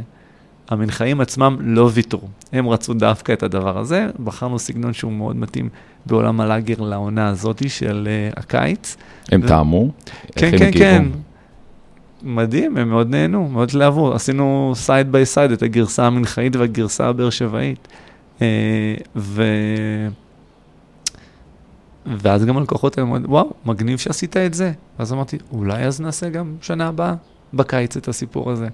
המנחאים 0.69 1.21
עצמם 1.21 1.57
לא 1.61 1.91
ויתרו, 1.93 2.29
הם 2.53 2.69
רצו 2.69 2.95
דווקא 2.95 3.33
את 3.33 3.43
הדבר 3.43 3.79
הזה, 3.79 4.07
בחרנו 4.25 4.59
סגנון 4.59 4.93
שהוא 4.93 5.13
מאוד 5.13 5.37
מתאים 5.37 5.69
בעולם 6.07 6.41
הלאגר 6.41 6.81
לעונה 6.81 7.29
הזאת 7.29 7.71
של 7.71 8.09
uh, 8.35 8.41
הקיץ. 8.41 8.97
הם 9.33 9.41
ו... 9.45 9.49
טעמו? 9.49 9.91
כן, 10.37 10.59
כן, 10.59 10.71
כן. 10.73 11.05
מדהים, 12.23 12.77
הם 12.77 12.89
מאוד 12.89 13.11
נהנו, 13.11 13.49
מאוד 13.49 13.69
התלהבו. 13.69 14.15
עשינו 14.15 14.73
side 14.75 15.13
by 15.13 15.27
side 15.27 15.51
את 15.51 15.63
הגרסה 15.63 16.07
המנחאית 16.07 16.57
והגרסה 16.57 17.07
הבאר 17.07 17.31
שבעית. 17.31 17.89
Uh, 18.39 18.43
ו... 19.17 19.43
ואז 22.07 22.45
גם 22.45 22.57
הלקוחות 22.57 22.99
היו 22.99 23.05
אומרים, 23.05 23.25
וואו, 23.29 23.53
מגניב 23.67 23.99
שעשית 23.99 24.37
את 24.37 24.55
זה. 24.55 24.73
אז 24.99 25.13
אמרתי, 25.13 25.39
אולי 25.53 25.85
אז 25.85 26.01
נעשה 26.01 26.29
גם 26.29 26.55
שנה 26.61 26.89
הבאה, 26.89 27.15
בקיץ, 27.55 27.97
את 27.97 28.09
הסיפור 28.09 28.51
הזה. 28.51 28.69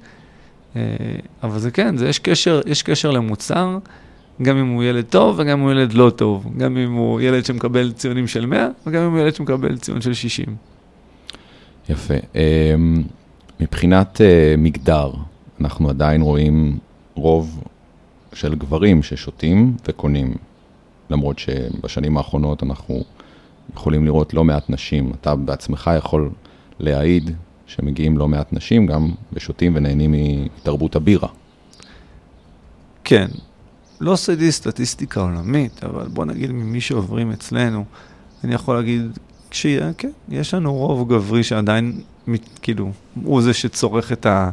אה, 0.76 0.82
אבל 1.42 1.58
זה 1.58 1.70
כן, 1.70 1.96
זה 1.96 2.08
יש 2.08 2.18
קשר, 2.18 2.60
יש 2.66 2.82
קשר 2.82 3.10
למוצר, 3.10 3.78
גם 4.42 4.56
אם 4.56 4.68
הוא 4.68 4.84
ילד 4.84 5.04
טוב 5.04 5.38
וגם 5.38 5.58
אם 5.58 5.64
הוא 5.64 5.70
ילד 5.72 5.92
לא 5.92 6.10
טוב. 6.10 6.46
גם 6.56 6.76
אם 6.76 6.92
הוא 6.92 7.20
ילד 7.20 7.44
שמקבל 7.44 7.92
ציונים 7.92 8.26
של 8.26 8.46
100 8.46 8.68
וגם 8.86 9.02
אם 9.02 9.10
הוא 9.10 9.18
ילד 9.18 9.34
שמקבל 9.34 9.78
ציון 9.78 10.00
של 10.00 10.14
60. 10.14 10.56
יפה. 11.88 12.14
אמ, 12.34 13.02
מבחינת 13.60 14.20
אה, 14.20 14.54
מגדר, 14.58 15.10
אנחנו 15.60 15.88
עדיין 15.90 16.22
רואים 16.22 16.78
רוב 17.14 17.64
של 18.32 18.54
גברים 18.54 19.02
ששותים 19.02 19.76
וקונים, 19.88 20.34
למרות 21.10 21.38
שבשנים 21.38 22.16
האחרונות 22.16 22.62
אנחנו 22.62 23.04
יכולים 23.74 24.04
לראות 24.04 24.34
לא 24.34 24.44
מעט 24.44 24.70
נשים. 24.70 25.12
אתה 25.20 25.34
בעצמך 25.34 25.90
יכול 25.98 26.30
להעיד 26.78 27.30
שמגיעים 27.66 28.18
לא 28.18 28.28
מעט 28.28 28.52
נשים 28.52 28.86
גם 28.86 29.10
ושותים 29.32 29.72
ונהנים 29.76 30.14
מתרבות 30.14 30.96
הבירה. 30.96 31.28
כן, 33.04 33.28
לא 34.00 34.12
עשיתי 34.12 34.52
סטטיסטיקה 34.52 35.20
עולמית, 35.20 35.84
אבל 35.84 36.08
בוא 36.08 36.24
נגיד 36.24 36.50
ממי 36.52 36.80
שעוברים 36.80 37.30
אצלנו, 37.30 37.84
אני 38.44 38.54
יכול 38.54 38.76
להגיד, 38.76 39.18
כשיהיה, 39.50 39.90
כן, 39.98 40.10
יש 40.28 40.54
לנו 40.54 40.74
רוב 40.74 41.12
גברי 41.12 41.42
שעדיין, 41.42 42.00
כאילו, 42.62 42.90
הוא 43.24 43.42
זה 43.42 43.54
שצורך 43.54 44.12
את 44.12 44.26
ה... 44.26 44.50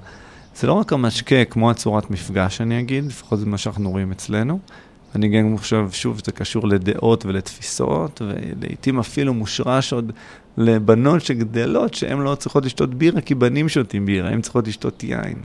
זה 0.55 0.67
לא 0.67 0.73
רק 0.73 0.93
המשקה, 0.93 1.45
כמו 1.45 1.71
הצורת 1.71 2.11
מפגש, 2.11 2.61
אני 2.61 2.79
אגיד, 2.79 3.05
לפחות 3.05 3.39
זה 3.39 3.45
מה 3.45 3.57
שאנחנו 3.57 3.91
רואים 3.91 4.11
אצלנו. 4.11 4.59
אני 5.15 5.29
גם 5.29 5.57
חושב, 5.57 5.87
שוב, 5.91 6.21
זה 6.25 6.31
קשור 6.31 6.67
לדעות 6.67 7.25
ולתפיסות, 7.25 8.21
ולעיתים 8.21 8.99
אפילו 8.99 9.33
מושרש 9.33 9.93
עוד 9.93 10.11
לבנות 10.57 11.21
שגדלות, 11.21 11.93
שהן 11.93 12.19
לא 12.19 12.35
צריכות 12.35 12.65
לשתות 12.65 12.93
בירה, 12.93 13.21
כי 13.21 13.35
בנים 13.35 13.69
שותים 13.69 14.05
בירה, 14.05 14.29
הן 14.29 14.41
צריכות 14.41 14.67
לשתות 14.67 15.03
יין. 15.03 15.35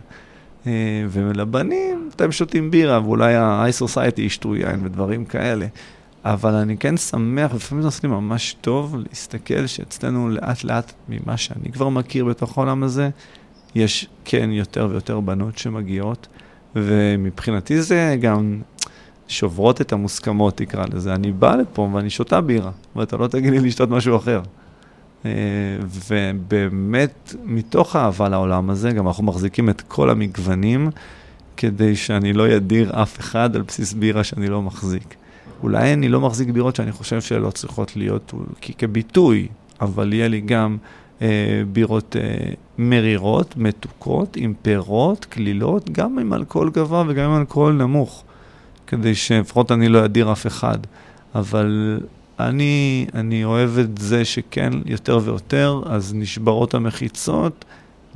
אה, 0.66 0.72
ולבנים, 1.10 2.08
אתם 2.16 2.32
שותים 2.32 2.70
בירה, 2.70 3.00
ואולי 3.04 3.34
ה-high 3.34 3.84
society 3.86 4.20
ישתו 4.20 4.56
יין 4.56 4.80
ודברים 4.86 5.24
כאלה. 5.24 5.66
אבל 6.24 6.54
אני 6.54 6.76
כן 6.76 6.96
שמח, 6.96 7.54
לפעמים 7.54 7.82
זה 7.82 7.88
עושה 7.88 8.00
לי 8.02 8.08
ממש 8.08 8.56
טוב 8.60 8.96
להסתכל 9.08 9.66
שאצלנו 9.66 10.28
לאט 10.28 10.64
לאט, 10.64 10.92
ממה 11.08 11.36
שאני 11.36 11.72
כבר 11.72 11.88
מכיר 11.88 12.24
בתוך 12.24 12.58
העולם 12.58 12.82
הזה, 12.82 13.10
יש 13.74 14.08
כן 14.24 14.50
יותר 14.52 14.88
ויותר 14.90 15.20
בנות 15.20 15.58
שמגיעות, 15.58 16.26
ומבחינתי 16.76 17.82
זה 17.82 18.16
גם 18.20 18.60
שוברות 19.28 19.80
את 19.80 19.92
המוסכמות, 19.92 20.56
תקרא 20.56 20.84
לזה. 20.92 21.14
אני 21.14 21.32
בא 21.32 21.54
לפה 21.54 21.88
ואני 21.92 22.10
שותה 22.10 22.40
בירה, 22.40 22.70
ואתה 22.96 23.16
לא 23.16 23.26
תגיד 23.26 23.52
לי 23.52 23.58
לשתות 23.60 23.90
משהו 23.90 24.16
אחר. 24.16 24.40
אה, 25.26 25.30
ובאמת, 25.80 27.34
מתוך 27.44 27.96
אהבה 27.96 28.28
לעולם 28.28 28.70
הזה, 28.70 28.90
גם 28.90 29.06
אנחנו 29.06 29.24
מחזיקים 29.24 29.70
את 29.70 29.80
כל 29.80 30.10
המגוונים, 30.10 30.90
כדי 31.56 31.96
שאני 31.96 32.32
לא 32.32 32.56
אדיר 32.56 33.02
אף 33.02 33.20
אחד 33.20 33.56
על 33.56 33.62
בסיס 33.62 33.92
בירה 33.92 34.24
שאני 34.24 34.48
לא 34.48 34.62
מחזיק. 34.62 35.14
אולי 35.62 35.92
אני 35.92 36.08
לא 36.08 36.20
מחזיק 36.20 36.48
בירות 36.48 36.76
שאני 36.76 36.92
חושב 36.92 37.20
שלא 37.20 37.50
צריכות 37.50 37.96
להיות 37.96 38.34
כביטוי, 38.78 39.48
אבל 39.80 40.12
יהיה 40.12 40.28
לי 40.28 40.40
גם 40.40 40.76
אה, 41.22 41.62
בירות 41.72 42.16
אה, 42.16 42.52
מרירות, 42.78 43.56
מתוקות, 43.56 44.36
עם 44.36 44.54
פירות, 44.62 45.24
כלילות, 45.24 45.90
גם 45.90 46.18
עם 46.18 46.34
אלכוהול 46.34 46.70
גבוה 46.70 47.04
וגם 47.08 47.30
עם 47.30 47.40
אלכוהול 47.40 47.72
נמוך. 47.72 48.23
כדי 48.86 49.14
שלפחות 49.14 49.72
אני 49.72 49.88
לא 49.88 50.04
אדיר 50.04 50.32
אף 50.32 50.46
אחד. 50.46 50.78
אבל 51.34 52.00
אני, 52.40 53.06
אני 53.14 53.44
אוהב 53.44 53.78
את 53.78 53.98
זה 53.98 54.24
שכן, 54.24 54.70
יותר 54.86 55.20
ויותר, 55.24 55.82
אז 55.86 56.14
נשברות 56.14 56.74
המחיצות, 56.74 57.64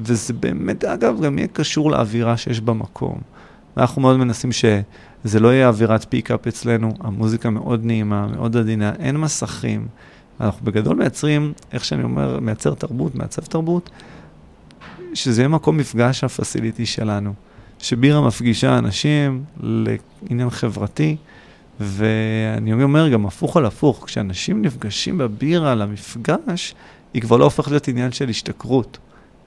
וזה 0.00 0.32
באמת, 0.32 0.84
אגב, 0.84 1.20
גם 1.20 1.38
יהיה 1.38 1.48
קשור 1.48 1.90
לאווירה 1.90 2.36
שיש 2.36 2.60
במקום. 2.60 3.18
אנחנו 3.76 4.02
מאוד 4.02 4.16
מנסים 4.16 4.52
שזה 4.52 5.40
לא 5.40 5.48
יהיה 5.48 5.68
אווירת 5.68 6.06
פיק-אפ 6.08 6.46
אצלנו, 6.46 6.94
המוזיקה 7.00 7.50
מאוד 7.50 7.84
נעימה, 7.84 8.26
מאוד 8.26 8.56
עדינה, 8.56 8.92
אין 8.98 9.16
מסכים. 9.16 9.86
אנחנו 10.40 10.66
בגדול 10.66 10.96
מייצרים, 10.96 11.52
איך 11.72 11.84
שאני 11.84 12.02
אומר, 12.02 12.40
מייצר 12.40 12.74
תרבות, 12.74 13.14
מעצב 13.14 13.42
תרבות, 13.42 13.90
שזה 15.14 15.40
יהיה 15.40 15.48
מקום 15.48 15.76
מפגש 15.76 16.24
הפסיליטי 16.24 16.86
שלנו. 16.86 17.32
שבירה 17.78 18.20
מפגישה 18.20 18.78
אנשים 18.78 19.44
לעניין 19.60 20.50
חברתי, 20.50 21.16
ואני 21.80 22.82
אומר 22.82 23.08
גם 23.08 23.26
הפוך 23.26 23.56
על 23.56 23.66
הפוך, 23.66 24.04
כשאנשים 24.06 24.62
נפגשים 24.62 25.18
בבירה 25.18 25.74
למפגש, 25.74 26.74
היא 27.14 27.22
כבר 27.22 27.36
לא 27.36 27.44
הופכת 27.44 27.70
להיות 27.70 27.88
עניין 27.88 28.12
של 28.12 28.28
השתכרות. 28.28 28.98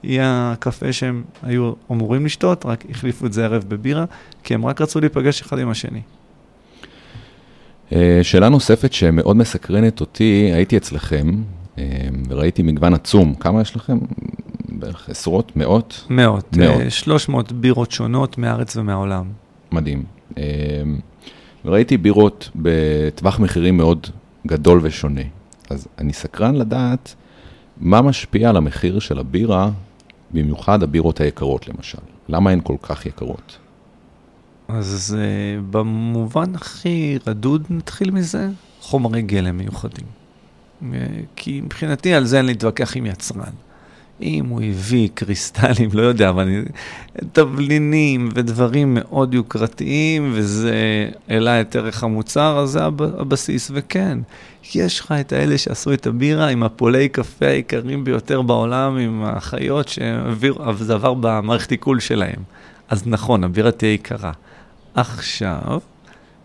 היא 0.02 0.20
הקפה 0.22 0.92
שהם 0.92 1.22
היו 1.42 1.72
אמורים 1.92 2.26
לשתות, 2.26 2.66
רק 2.66 2.84
החליפו 2.90 3.26
את 3.26 3.32
זה 3.32 3.44
ערב 3.44 3.64
בבירה, 3.68 4.04
כי 4.44 4.54
הם 4.54 4.66
רק 4.66 4.80
רצו 4.80 5.00
להיפגש 5.00 5.40
אחד 5.40 5.58
עם 5.58 5.68
השני. 5.68 6.00
אה, 7.92 8.20
שאלה 8.22 8.48
נוספת 8.48 8.92
שמאוד 8.92 9.36
מסקרנת 9.36 10.00
אותי, 10.00 10.50
הייתי 10.54 10.76
אצלכם 10.76 11.42
אה, 11.78 11.84
וראיתי 12.28 12.62
מגוון 12.62 12.94
עצום. 12.94 13.34
כמה 13.34 13.60
יש 13.60 13.76
לכם? 13.76 13.98
בערך 14.82 15.08
עשרות, 15.08 15.56
מאות? 15.56 16.06
מאות. 16.10 16.56
מאות. 16.56 16.90
300 16.90 17.52
אה, 17.52 17.56
בירות 17.56 17.90
שונות 17.90 18.38
מארץ 18.38 18.76
ומהעולם. 18.76 19.24
מדהים. 19.72 20.04
אה, 20.38 20.42
וראיתי 21.64 21.96
בירות 21.96 22.50
בטווח 22.56 23.38
מחירים 23.40 23.76
מאוד 23.76 24.06
גדול 24.46 24.80
ושונה. 24.82 25.20
אז 25.70 25.88
אני 25.98 26.12
סקרן 26.12 26.54
לדעת 26.54 27.14
מה 27.80 28.02
משפיע 28.02 28.48
על 28.48 28.56
המחיר 28.56 28.98
של 28.98 29.18
הבירה, 29.18 29.70
במיוחד 30.30 30.82
הבירות 30.82 31.20
היקרות 31.20 31.68
למשל. 31.68 31.98
למה 32.28 32.50
הן 32.50 32.60
כל 32.62 32.76
כך 32.82 33.06
יקרות? 33.06 33.58
אז 34.68 35.16
uh, 35.18 35.62
במובן 35.70 36.54
הכי 36.54 37.18
רדוד 37.26 37.66
נתחיל 37.70 38.10
מזה, 38.10 38.48
חומרי 38.80 39.22
גלם 39.22 39.58
מיוחדים. 39.58 40.06
כי 41.36 41.60
מבחינתי 41.60 42.14
על 42.14 42.24
זה 42.24 42.36
אין 42.38 42.46
להתווכח 42.46 42.96
עם 42.96 43.06
יצרן. 43.06 43.52
אם 44.22 44.46
הוא 44.46 44.62
הביא 44.62 45.08
קריסטלים, 45.14 45.90
לא 45.92 46.02
יודע, 46.02 46.28
אבל. 46.28 46.48
תבלינים 47.32 48.28
ודברים 48.34 48.94
מאוד 49.00 49.34
יוקרתיים, 49.34 50.32
וזה 50.34 51.08
העלה 51.28 51.60
את 51.60 51.76
ערך 51.76 52.04
המוצר, 52.04 52.58
אז 52.58 52.70
זה 52.70 52.84
הב... 52.84 53.02
הבסיס. 53.02 53.70
וכן, 53.74 54.18
יש 54.74 55.00
לך 55.00 55.12
את 55.20 55.32
האלה 55.32 55.58
שעשו 55.58 55.92
את 55.92 56.06
הבירה 56.06 56.48
עם 56.48 56.62
הפולי 56.62 57.08
קפה 57.08 57.46
היקרים 57.46 58.04
ביותר 58.04 58.42
בעולם, 58.42 58.96
עם 58.96 59.24
החיות 59.24 59.88
שזה 59.88 60.94
עבר 60.94 61.14
במערכת 61.14 61.70
עיכול 61.70 62.00
שלהם. 62.00 62.42
אז 62.88 63.06
נכון, 63.06 63.44
הבירה 63.44 63.70
תהיה 63.70 63.92
יקרה. 63.92 64.32
עכשיו, 64.94 65.78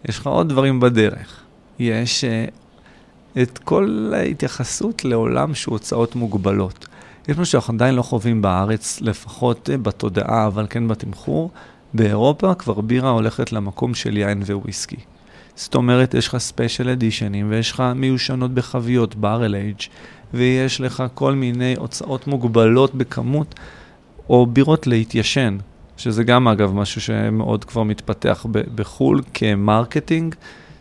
יש 0.06 0.20
לך 0.20 0.28
עוד 0.28 0.50
דברים 0.50 0.80
בדרך. 0.80 1.42
יש 1.80 2.24
uh, 2.24 3.42
את 3.42 3.58
כל 3.58 4.14
ההתייחסות 4.16 5.06
לעולם 5.06 5.56
שהוא 5.56 5.74
הוצאות 5.74 6.16
מוגבלות. 6.16 6.88
יש 7.28 7.38
משהו 7.38 7.46
שאנחנו 7.46 7.74
עדיין 7.74 7.96
לא 7.96 8.02
חווים 8.02 8.42
בארץ, 8.42 9.02
לפחות 9.02 9.70
אה, 9.70 9.78
בתודעה, 9.78 10.48
אבל 10.48 10.68
כן 10.70 10.88
בתמחור. 10.88 11.52
באירופה 11.94 12.54
כבר 12.54 12.82
בירה 12.82 13.10
הולכת 13.10 13.52
למקום 13.52 13.96
של 13.96 14.18
יין 14.18 14.44
וויסקי. 14.50 14.96
זאת 15.56 15.76
אומרת, 15.76 16.14
יש 16.14 16.28
לך 16.28 16.38
ספיישל 16.38 16.90
אדישנים, 16.90 17.50
ויש 17.50 17.72
לך 17.72 17.84
מיושנות 17.96 18.54
בחביות, 18.54 19.16
ברל 19.16 19.56
אייג', 19.56 19.82
ויש 20.34 20.82
לך 20.82 21.04
כל 21.14 21.34
מיני 21.34 21.76
הוצאות 21.78 22.28
מוגבלות 22.28 22.96
בכמות, 22.96 23.56
או 24.30 24.46
בירות 24.46 24.88
להתיישן, 24.88 25.58
שזה 25.98 26.24
גם 26.24 26.48
אגב 26.48 26.74
משהו 26.74 27.02
שמאוד 27.02 27.66
כבר 27.66 27.84
מתפתח 27.84 28.46
בחו"ל 28.52 29.22
כמרקטינג. 29.34 30.36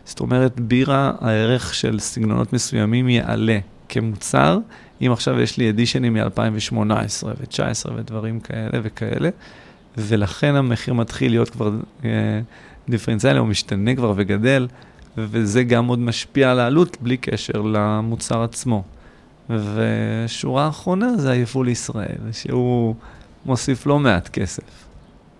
זאת 0.05 0.19
אומרת, 0.19 0.59
בירה, 0.59 1.11
הערך 1.21 1.73
של 1.73 1.99
סגנונות 1.99 2.53
מסוימים 2.53 3.09
יעלה 3.09 3.59
כמוצר, 3.89 4.59
אם 5.01 5.11
עכשיו 5.11 5.39
יש 5.39 5.57
לי 5.57 5.69
אדישנים 5.69 6.13
מ-2018 6.13 7.25
ו-19 7.25 7.91
ודברים 7.95 8.39
כאלה 8.39 8.79
וכאלה, 8.83 9.29
ולכן 9.97 10.55
המחיר 10.55 10.93
מתחיל 10.93 11.31
להיות 11.31 11.49
כבר 11.49 11.71
אה, 12.05 12.09
דיפרנציאלי, 12.89 13.39
הוא 13.39 13.47
משתנה 13.47 13.95
כבר 13.95 14.13
וגדל, 14.15 14.67
וזה 15.17 15.63
גם 15.63 15.87
עוד 15.87 15.99
משפיע 15.99 16.51
על 16.51 16.59
העלות 16.59 16.97
בלי 17.01 17.17
קשר 17.17 17.61
למוצר 17.61 18.43
עצמו. 18.43 18.83
ושורה 19.49 20.69
אחרונה 20.69 21.17
זה 21.17 21.31
היבוא 21.31 21.65
לישראל, 21.65 22.17
שהוא 22.31 22.95
מוסיף 23.45 23.85
לא 23.85 23.99
מעט 23.99 24.29
כסף. 24.29 24.87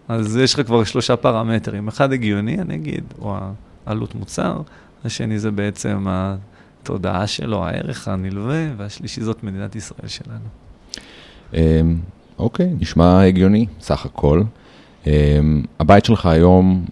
אז 0.08 0.38
יש 0.38 0.54
לך 0.54 0.68
כבר 0.68 0.84
שלושה 0.84 1.16
פרמטרים, 1.16 1.88
אחד 1.88 2.14
הגיוני, 2.14 2.62
אני 2.62 2.76
אגיד, 2.76 3.04
הוא 3.18 3.36
העלות 3.86 4.16
מוצר, 4.16 4.62
השני 5.06 5.40
זה 5.40 5.52
בעצם 5.52 6.06
התודעה 6.88 7.27
שלו, 7.27 7.65
הערך 7.65 8.08
הנלווה, 8.08 8.67
והשלישי 8.77 9.22
זאת 9.22 9.44
מדינת 9.44 9.75
ישראל 9.75 10.08
שלנו. 10.08 10.46
אמ, 11.53 11.60
אוקיי, 12.39 12.70
נשמע 12.79 13.22
הגיוני, 13.24 13.65
סך 13.82 14.06
הכל. 14.06 14.41
אמ, 15.08 15.63
הבית 15.79 16.06
שלך 16.06 16.25
היום 16.25 16.86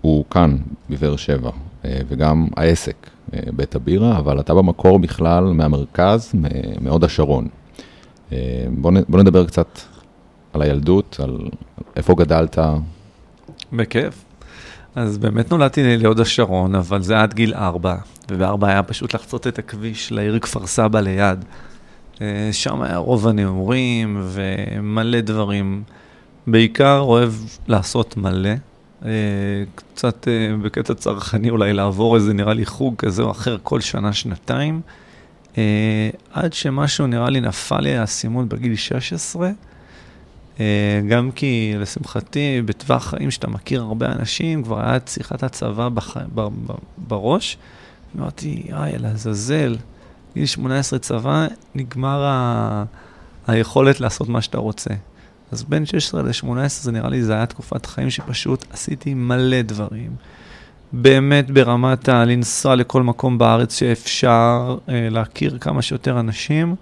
הוא 0.00 0.24
כאן, 0.30 0.56
בבאר 0.90 1.16
שבע, 1.16 1.50
אה, 1.84 2.00
וגם 2.08 2.46
העסק, 2.56 3.10
אה, 3.34 3.40
בית 3.56 3.74
הבירה, 3.74 4.18
אבל 4.18 4.40
אתה 4.40 4.54
במקור 4.54 4.98
בכלל 4.98 5.44
מהמרכז, 5.44 6.32
מהוד 6.80 7.04
השרון. 7.04 7.48
אמ, 8.32 8.36
בוא, 8.70 8.92
בוא 9.08 9.20
נדבר 9.20 9.46
קצת 9.46 9.78
על 10.52 10.62
הילדות, 10.62 11.20
על 11.22 11.38
איפה 11.96 12.14
גדלת. 12.14 12.58
בכיף. 13.72 14.24
אז 14.94 15.18
באמת 15.18 15.50
נולדתי 15.50 15.96
להוד 15.96 16.20
השרון, 16.20 16.74
אבל 16.74 17.02
זה 17.02 17.20
עד 17.20 17.34
גיל 17.34 17.54
ארבע, 17.54 17.96
ובארבע 18.30 18.68
היה 18.68 18.82
פשוט 18.82 19.14
לחצות 19.14 19.46
את 19.46 19.58
הכביש 19.58 20.12
לעיר 20.12 20.38
כפר 20.38 20.66
סבא 20.66 21.00
ליד. 21.00 21.44
אה, 22.20 22.48
שם 22.52 22.82
היה 22.82 22.96
רוב 22.96 23.28
הנעורים 23.28 24.22
ומלא 24.24 25.20
דברים. 25.20 25.82
בעיקר 26.46 26.98
אוהב 26.98 27.32
לעשות 27.68 28.16
מלא. 28.16 28.50
אה, 29.04 29.10
קצת 29.74 30.28
אה, 30.28 30.56
בקטע 30.62 30.94
צרכני 30.94 31.50
אולי 31.50 31.72
לעבור 31.72 32.16
איזה 32.16 32.32
נראה 32.32 32.54
לי 32.54 32.66
חוג 32.66 32.94
כזה 32.98 33.22
או 33.22 33.30
אחר 33.30 33.56
כל 33.62 33.80
שנה, 33.80 34.12
שנתיים. 34.12 34.80
עד 36.32 36.52
שמשהו 36.52 37.06
נראה 37.06 37.30
לי 37.30 37.40
נפל 37.40 37.80
לי 37.80 37.96
האסימון 37.96 38.48
בגיל 38.48 38.76
16. 38.76 39.50
גם 41.08 41.30
כי 41.34 41.74
לשמחתי 41.78 42.62
בטווח 42.64 43.04
חיים 43.04 43.30
שאתה 43.30 43.48
מכיר 43.48 43.82
הרבה 43.82 44.06
אנשים, 44.06 44.62
כבר 44.62 44.80
היה 44.80 44.98
שיחת 45.06 45.42
הצבא 45.42 45.88
בח... 45.88 46.16
בראש. 46.98 47.58
אמרתי, 48.18 48.62
איי, 48.72 48.98
לעזאזל, 48.98 49.76
גיל 50.34 50.46
18 50.46 50.98
צבא, 50.98 51.46
נגמר 51.74 52.24
ה... 52.24 52.84
היכולת 53.46 54.00
לעשות 54.00 54.28
מה 54.28 54.42
שאתה 54.42 54.58
רוצה. 54.58 54.90
אז 55.52 55.62
בין 55.62 55.86
16 55.86 56.22
ל-18 56.22 56.68
זה 56.68 56.92
נראה 56.92 57.08
לי, 57.08 57.22
זה 57.22 57.34
היה 57.34 57.46
תקופת 57.46 57.86
חיים 57.86 58.10
שפשוט 58.10 58.64
עשיתי 58.72 59.14
מלא 59.14 59.62
דברים. 59.62 60.10
באמת 60.92 61.50
ברמת 61.50 62.08
הלנסוע 62.08 62.74
לכל 62.74 63.02
מקום 63.02 63.38
בארץ 63.38 63.78
שאפשר, 63.78 64.78
אה, 64.88 65.08
להכיר 65.10 65.58
כמה 65.58 65.82
שיותר 65.82 66.20
אנשים, 66.20 66.74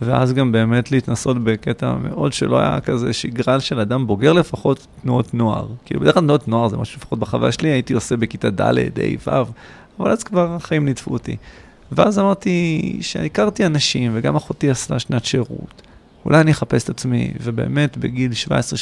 ואז 0.00 0.32
גם 0.32 0.52
באמת 0.52 0.92
להתנסות 0.92 1.44
בקטע 1.44 1.94
מאוד 1.94 2.32
שלא 2.32 2.60
היה 2.60 2.80
כזה 2.80 3.12
שגרל 3.12 3.60
של 3.60 3.80
אדם 3.80 4.06
בוגר, 4.06 4.32
לפחות 4.32 4.86
תנועות 5.02 5.34
נוער. 5.34 5.66
כאילו 5.84 6.00
בדרך 6.00 6.14
כלל 6.14 6.22
תנועות 6.22 6.48
נוער 6.48 6.68
זה 6.68 6.76
משהו 6.76 6.98
לפחות 6.98 7.18
בחוויה 7.18 7.52
שלי, 7.52 7.68
הייתי 7.68 7.92
עושה 7.92 8.16
בכיתה 8.16 8.50
ד', 8.50 8.78
ה', 9.28 9.42
ו', 9.42 9.44
אבל 10.00 10.10
אז 10.10 10.22
כבר 10.22 10.54
החיים 10.54 10.84
ניטפו 10.84 11.12
אותי. 11.12 11.36
ואז 11.92 12.18
אמרתי 12.18 12.98
שהכרתי 13.00 13.66
אנשים, 13.66 14.12
וגם 14.14 14.36
אחותי 14.36 14.70
עשתה 14.70 14.98
שנת 14.98 15.24
שירות. 15.24 15.82
אולי 16.24 16.40
אני 16.40 16.50
אחפש 16.50 16.84
את 16.84 16.88
עצמי, 16.88 17.32
ובאמת 17.40 17.96
בגיל 17.96 18.32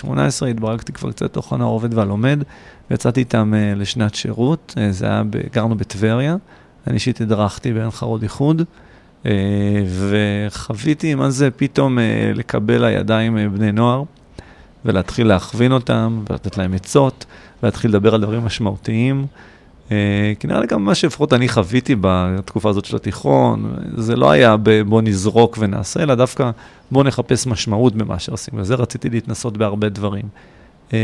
17-18 0.05 0.47
התברגתי 0.51 0.93
כבר 0.93 1.13
קצת 1.13 1.33
תוכן 1.33 1.61
העובד 1.61 1.95
והלומד, 1.95 2.43
ויצאתי 2.91 3.21
איתם 3.21 3.53
uh, 3.55 3.79
לשנת 3.79 4.15
שירות, 4.15 4.75
uh, 4.77 4.81
זה 4.91 5.07
היה, 5.07 5.23
ב, 5.31 5.37
גרנו 5.53 5.75
בטבריה, 5.75 6.37
אני 6.87 6.95
אישית 6.95 7.21
הדרכתי 7.21 7.73
בעין 7.73 7.91
חרוד 7.91 8.23
איחוד, 8.23 8.63
uh, 8.63 9.27
וחוויתי 9.87 11.15
מה 11.15 11.31
זה 11.31 11.51
פתאום 11.51 11.99
uh, 11.99 12.01
לקבל 12.39 12.85
לידיים 12.87 13.37
uh, 13.37 13.57
בני 13.57 13.73
נוער, 13.73 14.03
ולהתחיל 14.85 15.27
להכווין 15.27 15.73
אותם, 15.73 16.25
ולתת 16.31 16.59
להם 16.59 16.75
עצות, 16.75 17.27
ולהתחיל 17.63 17.91
לדבר 17.91 18.15
על 18.15 18.21
דברים 18.21 18.45
משמעותיים. 18.45 19.27
אה, 19.91 20.33
כי 20.39 20.47
נראה 20.47 20.61
לי 20.61 20.67
גם 20.67 20.85
מה 20.85 20.95
שלפחות 20.95 21.33
אני 21.33 21.49
חוויתי 21.49 21.97
בתקופה 22.01 22.71
הזאת 22.71 22.85
של 22.85 22.97
התיכון, 22.97 23.75
זה 23.97 24.17
לא 24.17 24.31
היה 24.31 24.57
בוא 24.87 25.03
נזרוק 25.03 25.57
ונעשה, 25.61 26.03
אלא 26.03 26.15
דווקא 26.15 26.51
בוא 26.91 27.05
נחפש 27.05 27.47
משמעות 27.47 27.95
במה 27.97 28.19
שעושים, 28.19 28.55
וזה 28.57 28.75
רציתי 28.75 29.11
להתנסות 29.11 29.57
בהרבה 29.57 29.89
דברים. 29.89 30.25
אה, 30.93 30.99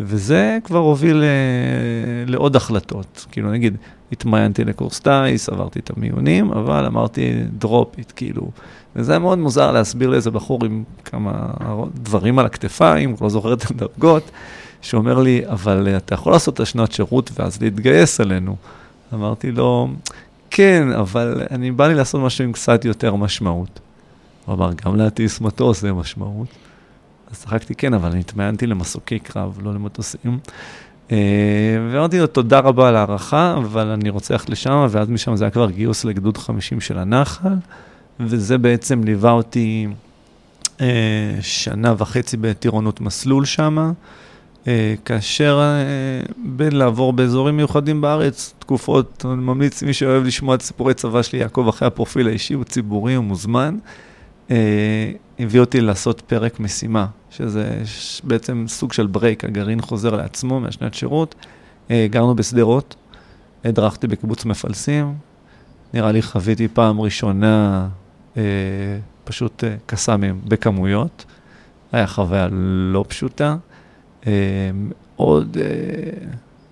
וזה 0.00 0.58
כבר 0.64 0.78
הוביל 0.78 1.22
אה, 1.22 2.26
לעוד 2.26 2.56
החלטות. 2.56 3.26
כאילו, 3.32 3.52
נגיד, 3.52 3.76
התמיינתי 4.12 4.64
לקורס 4.64 5.00
טיס, 5.00 5.48
עברתי 5.48 5.78
את 5.78 5.90
המיונים, 5.96 6.50
אבל 6.50 6.86
אמרתי, 6.86 7.32
drop 7.58 7.98
it, 7.98 8.12
כאילו. 8.16 8.50
וזה 8.96 9.12
היה 9.12 9.18
מאוד 9.18 9.38
מוזר 9.38 9.72
להסביר 9.72 10.10
לאיזה 10.10 10.30
בחור 10.30 10.64
עם 10.64 10.84
כמה 11.04 11.32
דברים 11.94 12.38
על 12.38 12.46
הכתפיים, 12.46 13.16
לא 13.20 13.28
זוכר 13.28 13.52
את 13.52 13.70
הדרגות. 13.70 14.30
שאומר 14.84 15.18
לי, 15.18 15.42
אבל 15.46 15.88
אתה 15.96 16.14
יכול 16.14 16.32
לעשות 16.32 16.54
את 16.54 16.60
השנת 16.60 16.92
שירות 16.92 17.30
ואז 17.38 17.62
להתגייס 17.62 18.20
אלינו. 18.20 18.56
אמרתי 19.14 19.52
לו, 19.52 19.88
כן, 20.50 20.88
אבל 20.92 21.42
אני 21.50 21.70
בא 21.70 21.86
לי 21.86 21.94
לעשות 21.94 22.22
משהו 22.22 22.44
עם 22.44 22.52
קצת 22.52 22.84
יותר 22.84 23.14
משמעות. 23.14 23.80
הוא 24.44 24.54
אמר, 24.54 24.70
גם 24.84 24.96
להטיס 24.96 25.40
מטוס 25.40 25.80
זה 25.80 25.92
משמעות. 25.92 26.48
אז 27.30 27.40
צחקתי, 27.40 27.74
כן, 27.74 27.94
אבל 27.94 28.10
אני 28.10 28.20
התמיינתי 28.20 28.66
למסוקי 28.66 29.18
קרב, 29.18 29.58
לא 29.62 29.74
למטוסים. 29.74 30.38
אה, 31.12 31.16
ואמרתי 31.92 32.18
לו, 32.18 32.26
תודה 32.26 32.58
רבה 32.58 32.88
על 32.88 32.96
ההערכה, 32.96 33.54
אבל 33.56 33.88
אני 33.88 34.10
רוצה 34.10 34.34
ללכת 34.34 34.50
לשם, 34.50 34.86
ואז 34.90 35.08
משם 35.08 35.36
זה 35.36 35.44
היה 35.44 35.50
כבר 35.50 35.70
גיוס 35.70 36.04
לגדוד 36.04 36.38
50 36.38 36.80
של 36.80 36.98
הנחל, 36.98 37.54
וזה 38.20 38.58
בעצם 38.58 39.04
ליווה 39.04 39.30
אותי 39.30 39.86
אה, 40.80 40.86
שנה 41.40 41.94
וחצי 41.98 42.36
בטירונות 42.36 43.00
מסלול 43.00 43.44
שם. 43.44 43.92
אה, 44.68 44.94
כאשר 45.04 45.60
אה, 45.62 46.34
בין 46.44 46.76
לעבור 46.76 47.12
באזורים 47.12 47.56
מיוחדים 47.56 48.00
בארץ, 48.00 48.54
תקופות, 48.58 49.24
אני 49.24 49.42
ממליץ, 49.42 49.82
מי 49.82 49.92
שאוהב 49.92 50.24
לשמוע 50.24 50.54
את 50.54 50.62
סיפורי 50.62 50.94
צבא 50.94 51.22
שלי, 51.22 51.38
יעקב 51.38 51.66
אחרי 51.68 51.88
הפרופיל 51.88 52.28
האישי, 52.28 52.54
הוא 52.54 52.64
ציבורי, 52.64 53.14
הוא 53.14 53.24
מוזמן, 53.24 53.76
אה, 54.50 55.12
הביא 55.38 55.60
אותי 55.60 55.80
לעשות 55.80 56.20
פרק 56.20 56.60
משימה, 56.60 57.06
שזה 57.30 57.82
בעצם 58.24 58.64
סוג 58.68 58.92
של 58.92 59.06
ברייק, 59.06 59.44
הגרעין 59.44 59.80
חוזר 59.80 60.16
לעצמו 60.16 60.60
מהשנת 60.60 60.94
שירות. 60.94 61.34
גרנו 61.90 62.36
בשדרות, 62.36 62.94
הדרכתי 63.64 64.06
בקיבוץ 64.06 64.44
מפלסים, 64.44 65.14
נראה 65.94 66.12
לי 66.12 66.22
חוויתי 66.22 66.68
פעם 66.68 67.00
ראשונה 67.00 67.88
פשוט 69.24 69.64
קסאמים 69.86 70.40
בכמויות, 70.44 71.24
היה 71.92 72.06
חוויה 72.06 72.48
לא 72.92 73.04
פשוטה. 73.08 73.56
מאוד, 74.26 75.56
אה, 75.60 76.26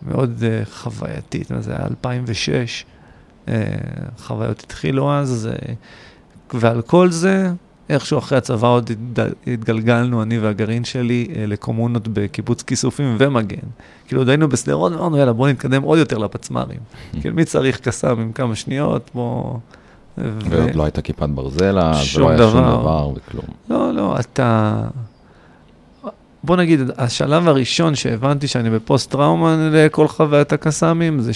מאוד 0.07 0.45
אה, 0.47 0.63
חווייתית, 0.65 1.51
זה 1.61 1.73
היה 1.77 1.87
2006, 1.87 2.85
אה, 3.49 3.55
חוויות 4.19 4.61
התחילו 4.61 5.13
אז, 5.13 5.49
ועל 6.55 6.83
כל 6.83 7.11
זה, 7.11 7.51
איכשהו 7.89 8.19
אחרי 8.19 8.39
הצבא 8.39 8.69
עוד 8.69 8.91
התגלגלנו, 9.47 10.23
אני 10.23 10.39
והגרעין 10.39 10.85
שלי, 10.85 11.29
לקומונות 11.37 12.09
בקיבוץ 12.09 12.63
כיסופים 12.63 13.17
ומגן. 13.19 13.69
כאילו 14.07 14.21
עוד 14.21 14.29
היינו 14.29 14.49
בשדרות, 14.49 14.93
ואמרנו, 14.93 15.17
יאללה, 15.17 15.33
בואו 15.33 15.51
נתקדם 15.51 15.83
עוד 15.83 15.99
יותר 15.99 16.19
לפצמ"רים. 16.19 16.81
כאילו, 17.21 17.35
מי 17.35 17.45
צריך 17.45 17.81
קסאם 17.81 18.21
עם 18.21 18.33
כמה 18.33 18.55
שניות, 18.55 19.11
בוא... 19.15 19.59
ועוד 20.19 20.75
לא 20.75 20.85
הייתה 20.85 21.03
כיפת 21.03 21.29
ברזל 21.29 21.79
אז, 21.79 22.17
ולא 22.17 22.31
היה 22.31 22.39
שום 22.39 22.61
דבר 22.61 23.09
וכלום. 23.17 23.45
לא, 23.71 23.95
לא, 23.95 24.21
אתה... 24.21 24.83
בוא 26.45 26.57
נגיד, 26.57 26.81
השלב 26.99 27.49
הראשון 27.49 27.95
שהבנתי 27.95 28.49
שאני 28.49 28.71
בפוסט-טראומה 28.71 29.71
לכל 29.73 30.09
חוויית 30.09 30.53
הקסאמים, 30.53 31.21
זה 31.21 31.31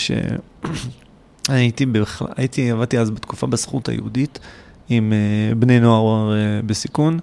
שהייתי 1.48 1.86
בכלל, 1.92 2.28
הייתי, 2.36 2.70
עבדתי 2.70 2.98
אז 2.98 3.10
בתקופה 3.10 3.46
בזכות 3.46 3.88
היהודית 3.88 4.38
עם 4.88 5.12
uh, 5.12 5.54
בני 5.54 5.80
נוער 5.80 6.32
uh, 6.32 6.66
בסיכון, 6.66 7.18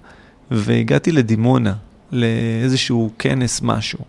והגעתי 0.52 1.12
לדימונה, 1.12 1.74
לאיזשהו 2.12 3.12
כנס 3.20 3.62
משהו. 3.62 4.00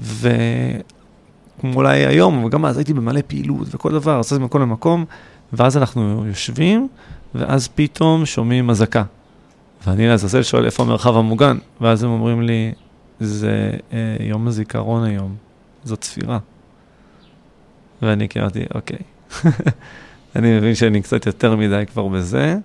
וכמו 0.00 1.74
אולי 1.74 2.06
היום, 2.06 2.44
וגם 2.44 2.66
אז 2.66 2.78
הייתי 2.78 2.94
במלא 2.94 3.20
פעילות 3.26 3.74
וכל 3.74 3.92
דבר, 3.92 4.18
עשיתי 4.20 4.42
מכל 4.42 4.58
למקום, 4.58 5.04
ואז 5.52 5.76
אנחנו 5.76 6.24
יושבים, 6.26 6.88
ואז 7.34 7.68
פתאום 7.74 8.26
שומעים 8.26 8.70
אזעקה. 8.70 9.02
ואני 9.86 10.08
לעזאזל 10.08 10.42
שואל 10.42 10.64
איפה 10.64 10.82
המרחב 10.82 11.16
המוגן, 11.16 11.58
ואז 11.80 12.02
הם 12.02 12.10
אומרים 12.10 12.42
לי, 12.42 12.72
זה 13.20 13.70
אה, 13.92 14.16
יום 14.20 14.48
הזיכרון 14.48 15.04
היום, 15.04 15.34
זאת 15.84 16.04
ספירה. 16.04 16.38
ואני 18.02 18.28
קראתי, 18.28 18.64
אוקיי. 18.74 18.98
אני 20.36 20.56
מבין 20.56 20.74
שאני 20.74 21.02
קצת 21.02 21.26
יותר 21.26 21.56
מדי 21.56 21.84
כבר 21.92 22.08
בזה, 22.08 22.56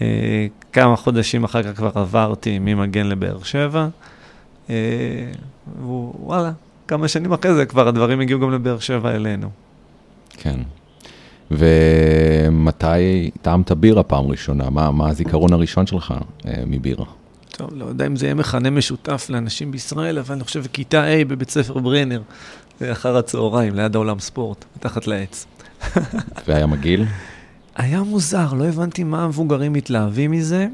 אה, 0.00 0.46
כמה 0.72 0.96
חודשים 0.96 1.44
אחר 1.44 1.62
כך 1.62 1.76
כבר 1.76 1.90
עברתי 1.94 2.58
ממגן 2.58 3.06
לבאר 3.06 3.42
שבע, 3.42 3.88
אה, 4.70 4.74
וואלה, 5.82 6.52
כמה 6.88 7.08
שנים 7.08 7.32
אחרי 7.32 7.54
זה 7.54 7.66
כבר 7.66 7.88
הדברים 7.88 8.20
הגיעו 8.20 8.40
גם 8.40 8.50
לבאר 8.50 8.78
שבע 8.78 9.14
אלינו. 9.14 9.50
כן. 10.30 10.60
ומתי 11.50 13.30
טעמת 13.42 13.72
בירה 13.72 14.02
פעם 14.02 14.26
ראשונה? 14.26 14.70
מה, 14.70 14.90
מה 14.90 15.08
הזיכרון 15.08 15.52
הראשון 15.52 15.86
שלך 15.86 16.14
אה, 16.46 16.62
מבירה? 16.66 17.04
טוב, 17.60 17.70
לא 17.74 17.84
יודע 17.84 18.06
אם 18.06 18.16
זה 18.16 18.26
יהיה 18.26 18.34
מכנה 18.34 18.70
משותף 18.70 19.26
לאנשים 19.30 19.70
בישראל, 19.70 20.18
אבל 20.18 20.34
אני 20.34 20.44
חושב 20.44 20.62
כיתה 20.72 21.04
A 21.04 21.24
בבית 21.24 21.50
ספר 21.50 21.78
ברנר, 21.78 22.22
אחר 22.82 23.16
הצהריים, 23.16 23.74
ליד 23.74 23.94
העולם 23.94 24.18
ספורט, 24.18 24.64
מתחת 24.76 25.06
לעץ. 25.06 25.46
והיה 26.46 26.66
מגעיל? 26.66 27.04
היה 27.76 28.02
מוזר, 28.02 28.52
לא 28.52 28.64
הבנתי 28.64 29.04
מה 29.04 29.24
המבוגרים 29.24 29.72
מתלהבים 29.72 30.30
מזה. 30.30 30.66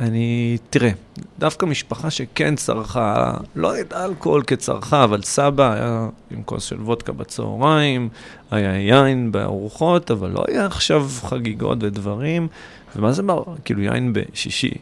אני, 0.00 0.56
תראה, 0.70 0.90
דווקא 1.38 1.66
משפחה 1.66 2.10
שכן 2.10 2.56
צרכה, 2.56 3.34
לא 3.56 3.80
את 3.80 3.92
אלכוהול 3.92 4.42
כצרכה, 4.42 5.04
אבל 5.04 5.22
סבא 5.22 5.72
היה 5.72 6.08
עם 6.30 6.42
כוס 6.42 6.64
של 6.64 6.82
וודקה 6.82 7.12
בצהריים, 7.12 8.08
היה 8.50 8.76
יין 8.76 9.32
בארוחות, 9.32 10.10
אבל 10.10 10.30
לא 10.30 10.44
היה 10.48 10.66
עכשיו 10.66 11.08
חגיגות 11.20 11.78
ודברים. 11.82 12.48
ומה 12.96 13.12
זה, 13.12 13.22
בר? 13.22 13.42
כאילו 13.64 13.82
יין 13.82 14.12
בשישי, 14.12 14.74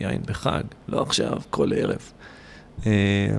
יין 0.00 0.22
בחג, 0.26 0.62
לא 0.88 1.02
עכשיו, 1.02 1.38
כל 1.50 1.72
ערב. 1.76 1.98
אה, 2.86 3.36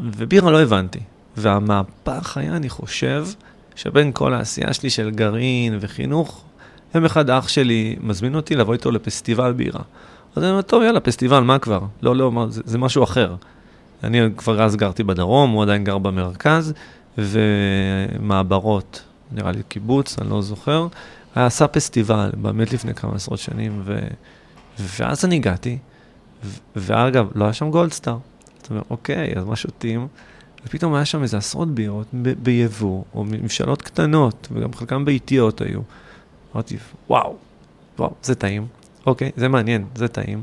ובירה 0.00 0.50
לא 0.50 0.62
הבנתי. 0.62 1.00
והמהפך 1.36 2.36
היה, 2.36 2.56
אני 2.56 2.68
חושב, 2.68 3.26
שבין 3.74 4.12
כל 4.12 4.34
העשייה 4.34 4.72
שלי 4.72 4.90
של 4.90 5.10
גרעין 5.10 5.78
וחינוך, 5.80 6.44
יום 6.94 7.04
אחד 7.04 7.30
אח 7.30 7.48
שלי 7.48 7.96
מזמין 8.00 8.34
אותי 8.34 8.56
לבוא 8.56 8.72
איתו 8.72 8.90
לפסטיבל 8.90 9.52
בירה. 9.52 9.82
אז 10.36 10.42
אני 10.42 10.50
אומר, 10.50 10.62
טוב, 10.62 10.82
יאללה, 10.82 11.00
פסטיבל, 11.00 11.40
מה 11.40 11.58
כבר? 11.58 11.80
לא, 12.02 12.16
לא, 12.16 12.46
זה, 12.48 12.62
זה 12.64 12.78
משהו 12.78 13.04
אחר. 13.04 13.34
אני 14.04 14.20
כבר 14.36 14.62
אז 14.62 14.76
גרתי 14.76 15.02
בדרום, 15.02 15.50
הוא 15.50 15.62
עדיין 15.62 15.84
גר 15.84 15.98
במרכז, 15.98 16.72
ומעברות, 17.18 19.02
נראה 19.32 19.52
לי 19.52 19.62
קיבוץ, 19.68 20.18
אני 20.18 20.30
לא 20.30 20.42
זוכר. 20.42 20.86
היה 21.34 21.46
עשה 21.46 21.66
פסטיבל, 21.66 22.30
באמת 22.36 22.72
לפני 22.72 22.94
כמה 22.94 23.14
עשרות 23.14 23.38
שנים, 23.38 23.82
ו... 23.84 23.98
ואז 24.78 25.24
אני 25.24 25.36
הגעתי. 25.36 25.78
ואגב, 26.76 27.28
לא 27.34 27.44
היה 27.44 27.52
שם 27.52 27.70
גולדסטאר. 27.70 28.18
זאת 28.62 28.70
אומרת, 28.70 28.84
אוקיי, 28.90 29.32
אז 29.36 29.44
מה 29.44 29.56
שותים? 29.56 30.08
ופתאום 30.66 30.94
היה 30.94 31.04
שם 31.04 31.22
איזה 31.22 31.36
עשרות 31.36 31.74
בירות 31.74 32.06
ביבוא, 32.42 33.04
או 33.14 33.24
מבשלות 33.24 33.82
קטנות, 33.82 34.48
וגם 34.52 34.72
חלקם 34.72 35.04
ביתיות 35.04 35.60
היו. 35.60 35.80
אמרתי, 36.54 36.76
וואו, 37.10 37.36
וואו, 37.98 38.14
זה 38.22 38.34
טעים, 38.34 38.66
אוקיי, 39.06 39.30
זה 39.36 39.48
מעניין, 39.48 39.84
זה 39.94 40.08
טעים. 40.08 40.42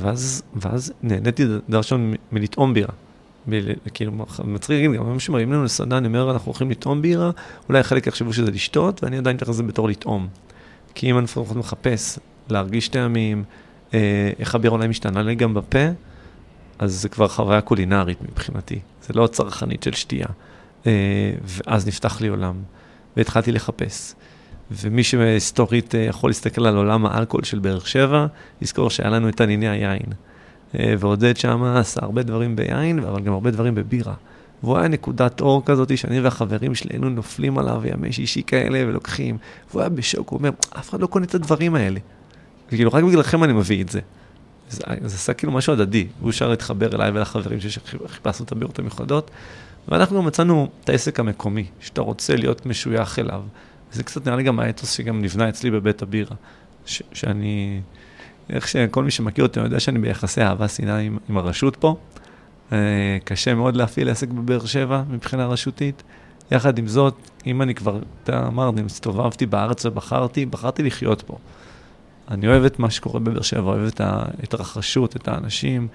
ואז, 0.00 0.42
ואז 0.54 0.92
נהניתי 1.02 1.44
דבר 1.68 1.78
ראשון 1.78 2.14
מלטעום 2.32 2.74
בירה. 2.74 2.92
ב- 3.48 3.88
כאילו, 3.94 4.12
מצחיק 4.44 4.70
להגיד, 4.70 4.92
גם 4.92 5.12
אנשים 5.12 5.32
מראים 5.32 5.52
לנו 5.52 5.64
לסעדה, 5.64 5.98
אני 5.98 6.06
אומר, 6.06 6.30
אנחנו 6.30 6.46
הולכים 6.46 6.70
לטעום 6.70 7.02
בירה, 7.02 7.30
אולי 7.68 7.82
חלק 7.82 8.06
יחשבו 8.06 8.32
שזה 8.32 8.50
לשתות, 8.50 9.04
ואני 9.04 9.18
עדיין 9.18 9.36
מתייחס 9.36 9.54
לזה 9.54 9.62
בתור 9.62 9.88
לטעום. 9.88 10.28
כי 10.94 11.10
אם 11.10 11.18
אני 11.18 11.24
לפחות 11.24 11.56
מחפש 11.56 12.18
להרגיש 12.48 12.88
טעמים, 12.88 13.44
אה, 13.94 14.30
איך 14.38 14.54
הבירה 14.54 14.74
אולי 14.74 14.88
משתנה 14.88 15.22
לי 15.22 15.34
גם 15.34 15.54
בפה, 15.54 15.84
אז 16.78 16.92
זה 16.92 17.08
כבר 17.08 17.28
חוויה 17.28 17.60
קולינרית 17.60 18.22
מבחינתי, 18.22 18.78
זה 19.02 19.14
לא 19.14 19.26
צרכנית 19.26 19.82
של 19.82 19.92
שתייה. 19.92 20.26
אה, 20.86 21.32
ואז 21.44 21.86
נפתח 21.86 22.20
לי 22.20 22.28
עולם, 22.28 22.54
והתחלתי 23.16 23.52
לחפש. 23.52 24.14
ומי 24.70 25.02
שהיסטורית 25.02 25.94
אה, 25.94 26.00
יכול 26.00 26.30
להסתכל 26.30 26.66
על 26.66 26.76
עולם 26.76 27.06
האלכוהול 27.06 27.44
של 27.44 27.58
באר 27.58 27.78
שבע, 27.78 28.26
יזכור 28.62 28.90
שהיה 28.90 29.10
לנו 29.10 29.28
את 29.28 29.40
ענייני 29.40 29.68
היין. 29.68 30.12
ועודד 30.98 31.36
שם 31.36 31.62
עשה 31.62 32.00
הרבה 32.02 32.22
דברים 32.22 32.56
ביין, 32.56 32.98
אבל 32.98 33.22
גם 33.22 33.32
הרבה 33.32 33.50
דברים 33.50 33.74
בבירה. 33.74 34.14
והוא 34.62 34.78
היה 34.78 34.88
נקודת 34.88 35.40
אור 35.40 35.62
כזאת, 35.64 35.98
שאני 35.98 36.20
והחברים 36.20 36.74
שלי 36.74 36.90
היינו 36.92 37.10
נופלים 37.10 37.58
עליו 37.58 37.82
ימי 37.84 38.12
שישי 38.12 38.42
כאלה 38.46 38.88
ולוקחים. 38.88 39.38
והוא 39.70 39.80
היה 39.80 39.88
בשוק, 39.88 40.28
הוא 40.28 40.38
אומר, 40.38 40.50
אף 40.78 40.90
אחד 40.90 41.00
לא 41.00 41.06
קונה 41.06 41.24
את 41.24 41.34
הדברים 41.34 41.74
האלה. 41.74 42.00
וכאילו, 42.72 42.90
רק 42.92 43.04
בגללכם 43.04 43.44
אני 43.44 43.52
מביא 43.52 43.82
את 43.82 43.88
זה. 43.88 44.00
זה, 44.70 44.82
זה 45.00 45.16
עשה 45.16 45.32
כאילו 45.32 45.52
משהו 45.52 45.72
הדדי, 45.72 46.06
הוא 46.20 46.30
אפשר 46.30 46.48
להתחבר 46.48 46.94
אליי 46.94 47.10
ולחברים 47.10 47.60
שחיפשנו 47.60 48.44
את 48.44 48.52
הבירות 48.52 48.78
המיוחדות, 48.78 49.30
ואנחנו 49.88 50.16
גם 50.16 50.26
מצאנו 50.26 50.68
את 50.84 50.88
העסק 50.88 51.20
המקומי, 51.20 51.66
שאתה 51.80 52.00
רוצה 52.00 52.36
להיות 52.36 52.66
משוייך 52.66 53.18
אליו. 53.18 53.42
וזה 53.92 54.02
קצת 54.02 54.26
נראה 54.26 54.36
לי 54.36 54.42
גם 54.42 54.60
האתוס 54.60 54.92
שגם 54.92 55.22
נבנה 55.22 55.48
אצלי 55.48 55.70
בבית 55.70 56.02
הבירה, 56.02 56.36
ש- 56.86 57.02
שאני, 57.12 57.80
איך 58.50 58.68
שכל 58.68 59.04
מי 59.04 59.10
שמכיר 59.10 59.44
אותי 59.44 59.60
יודע 59.60 59.80
שאני 59.80 59.98
ביחסי 59.98 60.42
אהבה 60.42 60.68
שנאה 60.68 60.98
עם, 60.98 61.18
עם 61.28 61.36
הרשות 61.36 61.76
פה. 61.76 61.96
אה, 62.72 63.18
קשה 63.24 63.54
מאוד 63.54 63.76
להפעיל 63.76 64.08
עסק 64.08 64.28
בבאר 64.28 64.66
שבע 64.66 65.02
מבחינה 65.10 65.46
רשותית. 65.46 66.02
יחד 66.50 66.78
עם 66.78 66.86
זאת, 66.86 67.14
אם 67.46 67.62
אני 67.62 67.74
כבר, 67.74 67.98
אתה 68.24 68.46
אמרת, 68.46 68.74
הסתובבתי 68.86 69.46
בארץ 69.46 69.86
ובחרתי, 69.86 70.46
בחרתי 70.46 70.82
לחיות 70.82 71.22
פה. 71.22 71.38
אני 72.30 72.48
אוהב 72.48 72.64
את 72.64 72.78
מה 72.78 72.90
שקורה 72.90 73.20
בבאר 73.20 73.42
שבע, 73.42 73.62
אוהב 73.70 73.86
את 73.86 74.00
ההתרחשות, 74.00 75.16
את 75.16 75.28
האנשים, 75.28 75.88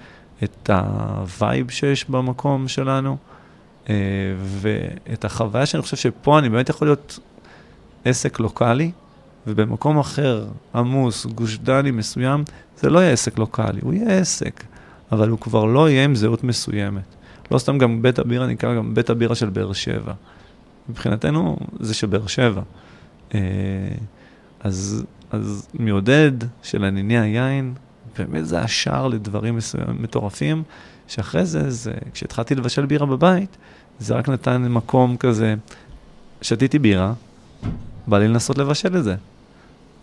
את 0.44 0.70
ה 0.70 0.90
vibe 0.90 1.70
שיש 1.70 2.10
במקום 2.10 2.68
שלנו, 2.68 3.16
אה, 3.88 3.94
ואת 4.38 5.24
החוויה 5.24 5.66
שאני 5.66 5.82
חושב 5.82 5.96
שפה 5.96 6.38
אני 6.38 6.48
באמת 6.48 6.68
יכול 6.68 6.88
להיות 6.88 7.18
עסק 8.04 8.40
לוקאלי, 8.40 8.90
ובמקום 9.46 9.98
אחר, 9.98 10.46
עמוס, 10.74 11.26
גוש 11.26 11.58
דני 11.58 11.90
מסוים, 11.90 12.44
זה 12.76 12.90
לא 12.90 12.98
יהיה 12.98 13.12
עסק 13.12 13.38
לוקאלי, 13.38 13.80
הוא 13.82 13.94
יהיה 13.94 14.18
עסק, 14.18 14.64
אבל 15.12 15.28
הוא 15.28 15.38
כבר 15.38 15.64
לא 15.64 15.90
יהיה 15.90 16.04
עם 16.04 16.14
זהות 16.14 16.44
מסוימת. 16.44 17.14
לא 17.50 17.58
סתם 17.58 17.78
גם 17.78 18.02
בית 18.02 18.18
הבירה 18.18 18.46
נקרא 18.46 18.74
גם 18.74 18.94
בית 18.94 19.10
הבירה 19.10 19.34
של 19.34 19.48
באר 19.48 19.72
שבע. 19.72 20.12
מבחינתנו 20.88 21.56
זה 21.80 21.94
של 21.94 22.06
באר 22.06 22.26
שבע. 22.26 22.62
אה, 23.34 23.40
אז 24.60 25.04
אז 25.30 25.68
מעודד 25.74 26.32
של 26.62 26.84
ענייני 26.84 27.18
היין, 27.18 27.74
באמת 28.18 28.46
זה 28.46 28.60
השער 28.60 29.08
לדברים 29.08 29.56
מסוימים, 29.56 30.02
מטורפים, 30.02 30.62
שאחרי 31.08 31.44
זה, 31.44 31.70
זה, 31.70 31.92
כשהתחלתי 32.12 32.54
לבשל 32.54 32.86
בירה 32.86 33.06
בבית, 33.06 33.56
זה 33.98 34.14
רק 34.14 34.28
נתן 34.28 34.62
מקום 34.62 35.16
כזה, 35.16 35.54
שתיתי 36.42 36.78
בירה, 36.78 37.12
בא 38.06 38.18
לי 38.18 38.28
לנסות 38.28 38.58
לבשל 38.58 38.96
את 38.96 39.04
זה. 39.04 39.14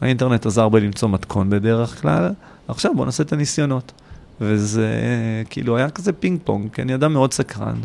האינטרנט 0.02 0.46
עזר 0.46 0.70
בי 0.70 0.80
למצוא 0.80 1.10
מתכון 1.10 1.50
בדרך 1.50 2.02
כלל, 2.02 2.34
עכשיו 2.68 2.96
בוא 2.96 3.06
נעשה 3.06 3.24
את 3.24 3.34
הניסיונות. 3.34 3.92
וזה 4.42 4.88
כאילו 5.50 5.78
היה 5.78 5.90
כזה 5.90 6.14
פינג 6.14 6.40
פונג, 6.44 6.74
כי 6.74 6.82
אני 6.82 6.96
אדם 6.96 7.14
מאוד 7.14 7.34
סקרן, 7.34 7.76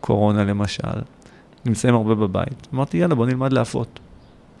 קורונה 0.00 0.44
למשל, 0.44 1.00
נמצאים 1.64 1.94
הרבה 1.94 2.14
בבית. 2.14 2.66
אמרתי, 2.74 2.96
יאללה, 2.96 3.14
בוא 3.14 3.26
נלמד 3.26 3.52
להפות. 3.52 4.00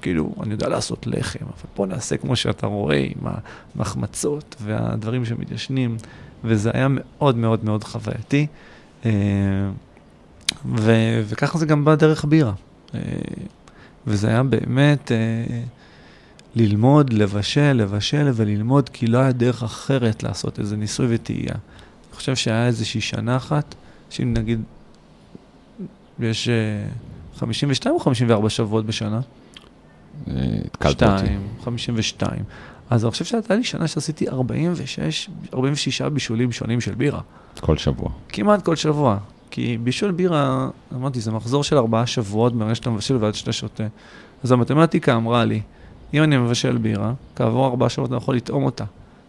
כאילו, 0.02 0.34
אני 0.42 0.52
יודע 0.52 0.68
לעשות 0.68 1.06
לחם, 1.06 1.44
אבל 1.44 1.68
בוא 1.76 1.86
נעשה 1.86 2.16
כמו 2.16 2.36
שאתה 2.36 2.66
רואה, 2.66 3.06
עם 3.16 3.26
המחמצות 3.74 4.56
והדברים 4.60 5.24
שמתיישנים, 5.24 5.96
וזה 6.44 6.70
היה 6.74 6.86
מאוד 6.90 7.36
מאוד 7.36 7.64
מאוד 7.64 7.84
חווייתי, 7.84 8.46
אה, 9.06 9.10
ו- 10.66 11.22
וככה 11.28 11.58
זה 11.58 11.66
גם 11.66 11.84
בא 11.84 11.94
דרך 11.94 12.24
בירה. 12.24 12.52
אה, 12.94 13.00
וזה 14.06 14.28
היה 14.28 14.42
באמת 14.42 15.12
אה, 15.12 15.62
ללמוד, 16.54 17.12
לבשל, 17.12 17.72
לבשל 17.72 18.30
וללמוד, 18.34 18.88
כי 18.88 19.06
לא 19.06 19.18
היה 19.18 19.32
דרך 19.32 19.62
אחרת 19.62 20.22
לעשות 20.22 20.58
איזה 20.58 20.76
ניסוי 20.76 21.06
וטעייה. 21.10 21.54
אני 21.54 22.16
חושב 22.16 22.36
שהיה 22.36 22.66
איזושהי 22.66 23.00
שנה 23.00 23.36
אחת, 23.36 23.74
שאם 24.10 24.34
נגיד, 24.34 24.60
יש 26.20 26.48
52 27.36 27.94
או 27.94 28.00
54 28.00 28.50
שבועות 28.50 28.86
בשנה? 28.86 29.20
התקלת 30.26 31.02
אותי. 31.02 31.26
2, 31.26 31.40
52. 31.64 32.30
אז 32.90 33.04
אני 33.04 33.10
חושב 33.10 33.24
שהייתה 33.24 33.54
לי 33.54 33.64
שנה 33.64 33.88
שעשיתי 33.88 34.28
46, 34.28 35.30
46 35.54 36.02
בישולים 36.02 36.52
שונים 36.52 36.80
של 36.80 36.94
בירה. 36.94 37.20
כל 37.60 37.76
שבוע. 37.76 38.10
כמעט 38.28 38.62
כל 38.64 38.76
שבוע. 38.76 39.18
כי 39.50 39.78
בישול 39.78 40.10
בירה, 40.10 40.68
אמרתי, 40.94 41.20
זה 41.20 41.30
מחזור 41.32 41.64
של 41.64 41.78
ארבעה 41.78 42.06
שבועות 42.06 42.54
מרגע 42.54 42.74
שאתה 42.74 42.90
מבשל 42.90 43.16
ועד 43.16 43.34
שאתה 43.34 43.52
שותה. 43.52 43.84
אז 44.44 44.52
המתמטיקה 44.52 45.16
אמרה 45.16 45.44
לי, 45.44 45.60
אם 46.14 46.22
אני 46.22 46.36
מבשל 46.36 46.78
בירה, 46.78 47.12
כעבור 47.36 47.66
ארבעה 47.66 47.88
שבועות 47.88 48.10
אני 48.10 48.16
יכול 48.16 48.36
לטעום 48.36 48.64
אותה. 48.64 48.84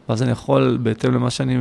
ואז 0.10 0.24
אני 0.24 0.32
יכול, 0.32 0.78
בהתאם 0.84 1.14
למה 1.14 1.30
שאני 1.30 1.58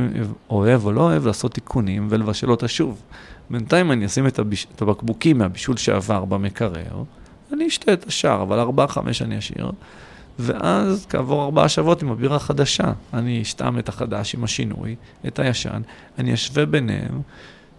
אוהב 0.49 0.85
או 0.85 0.91
לא 0.91 1.01
אוהב, 1.01 1.27
לעשות 1.27 1.53
תיקונים 1.53 2.07
ולבשל 2.09 2.51
אותה 2.51 2.67
שוב. 2.67 3.01
בינתיים 3.49 3.91
אני 3.91 4.05
אשים 4.05 4.27
את, 4.27 4.39
הביש... 4.39 4.67
את 4.75 4.81
הבקבוקים 4.81 5.37
מהבישול 5.37 5.77
שעבר 5.77 6.25
במקרר, 6.25 7.03
אני 7.53 7.67
אשתה 7.67 7.93
את 7.93 8.07
השאר, 8.07 8.41
אבל 8.41 8.59
ארבעה, 8.59 8.87
חמש 8.87 9.21
אני 9.21 9.37
אשאיר. 9.37 9.71
ואז 10.39 11.05
כעבור 11.09 11.43
ארבעה 11.43 11.69
שבועות 11.69 12.01
עם 12.01 12.11
הבירה 12.11 12.35
החדשה, 12.35 12.93
אני 13.13 13.41
אשתם 13.41 13.79
את 13.79 13.89
החדש 13.89 14.35
עם 14.35 14.43
השינוי, 14.43 14.95
את 15.27 15.39
הישן, 15.39 15.81
אני 16.19 16.33
אשווה 16.33 16.65
ביניהם, 16.65 17.21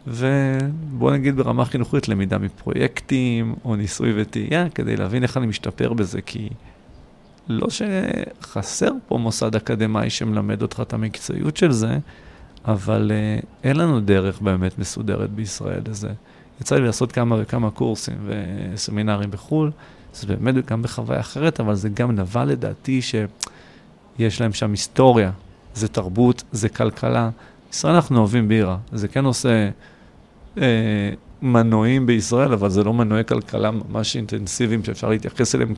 ובוא 0.06 1.12
נגיד 1.12 1.36
ברמה 1.36 1.64
חינוכית 1.64 2.08
למידה 2.08 2.38
מפרויקטים 2.38 3.54
או 3.64 3.76
ניסוי 3.76 4.12
וטעייה, 4.16 4.68
כדי 4.70 4.96
להבין 4.96 5.22
איך 5.22 5.36
אני 5.36 5.46
משתפר 5.46 5.92
בזה, 5.92 6.22
כי 6.22 6.48
לא 7.48 7.66
שחסר 7.70 8.90
פה 9.08 9.18
מוסד 9.18 9.56
אקדמאי 9.56 10.10
שמלמד 10.10 10.62
אותך 10.62 10.82
את 10.82 10.92
המקצועיות 10.92 11.56
של 11.56 11.72
זה, 11.72 11.98
אבל 12.64 13.10
uh, 13.10 13.46
אין 13.64 13.76
לנו 13.76 14.00
דרך 14.00 14.40
באמת 14.40 14.78
מסודרת 14.78 15.30
בישראל 15.30 15.82
לזה. 15.88 16.10
יצא 16.60 16.76
לי 16.76 16.86
לעשות 16.86 17.12
כמה 17.12 17.36
וכמה 17.40 17.70
קורסים 17.70 18.16
וסמינרים 18.26 19.30
בחו"ל, 19.30 19.70
זה 20.14 20.26
באמת 20.26 20.66
גם 20.66 20.82
בחוויה 20.82 21.20
אחרת, 21.20 21.60
אבל 21.60 21.74
זה 21.74 21.88
גם 21.88 22.12
נבע 22.12 22.44
לדעתי 22.44 23.02
שיש 23.02 24.40
להם 24.40 24.52
שם 24.52 24.70
היסטוריה, 24.70 25.30
זה 25.74 25.88
תרבות, 25.88 26.42
זה 26.52 26.68
כלכלה. 26.68 27.30
ישראל 27.72 27.94
אנחנו 27.94 28.18
אוהבים 28.18 28.48
בירה, 28.48 28.76
זה 28.92 29.08
כן 29.08 29.24
עושה 29.24 29.68
אה, 30.58 31.10
מנועים 31.42 32.06
בישראל, 32.06 32.52
אבל 32.52 32.70
זה 32.70 32.84
לא 32.84 32.94
מנועי 32.94 33.24
כלכלה 33.24 33.70
ממש 33.70 34.16
אינטנסיביים 34.16 34.84
שאפשר 34.84 35.08
להתייחס 35.08 35.54
אליהם 35.54 35.74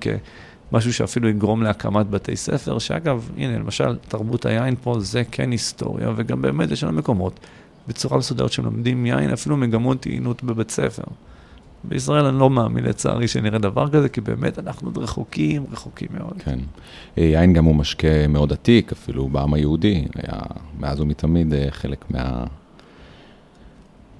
כמשהו 0.70 0.92
שאפילו 0.92 1.28
יגרום 1.28 1.62
להקמת 1.62 2.06
בתי 2.06 2.36
ספר, 2.36 2.78
שאגב, 2.78 3.30
הנה, 3.36 3.58
למשל, 3.58 3.96
תרבות 4.08 4.46
היין 4.46 4.74
פה 4.82 5.00
זה 5.00 5.22
כן 5.30 5.50
היסטוריה, 5.50 6.10
וגם 6.16 6.42
באמת 6.42 6.70
יש 6.70 6.84
לנו 6.84 6.98
מקומות 6.98 7.40
בצורה 7.88 8.18
מסודרת 8.18 8.52
שמלמדים 8.52 9.06
יין, 9.06 9.30
אפילו 9.30 9.56
מגמות 9.56 10.00
טעינות 10.00 10.44
בבית 10.44 10.70
ספר. 10.70 11.02
בישראל 11.84 12.24
אני 12.24 12.38
לא 12.38 12.50
מאמין 12.50 12.84
לצערי 12.84 13.28
שנראה 13.28 13.58
דבר 13.58 13.88
כזה, 13.88 14.08
כי 14.08 14.20
באמת 14.20 14.58
אנחנו 14.58 14.88
עוד 14.88 14.98
רחוקים, 14.98 15.64
רחוקים 15.72 16.08
מאוד. 16.18 16.42
כן. 16.44 16.58
אה, 17.18 17.22
יין 17.24 17.52
גם 17.52 17.64
הוא 17.64 17.74
משקה 17.74 18.28
מאוד 18.28 18.52
עתיק, 18.52 18.92
אפילו 18.92 19.28
בעם 19.28 19.54
היהודי, 19.54 20.04
היה 20.14 20.40
מאז 20.78 21.00
ומתמיד 21.00 21.54
אה, 21.54 21.66
חלק 21.70 22.04
מה... 22.10 22.44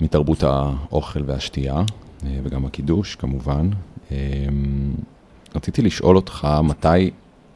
מתרבות 0.00 0.42
האוכל 0.42 1.20
והשתייה, 1.26 1.74
אה, 1.76 2.38
וגם 2.42 2.66
הקידוש 2.66 3.14
כמובן. 3.14 3.70
רציתי 5.54 5.82
לשאול 5.82 6.16
אותך, 6.16 6.48
מתי 6.64 7.10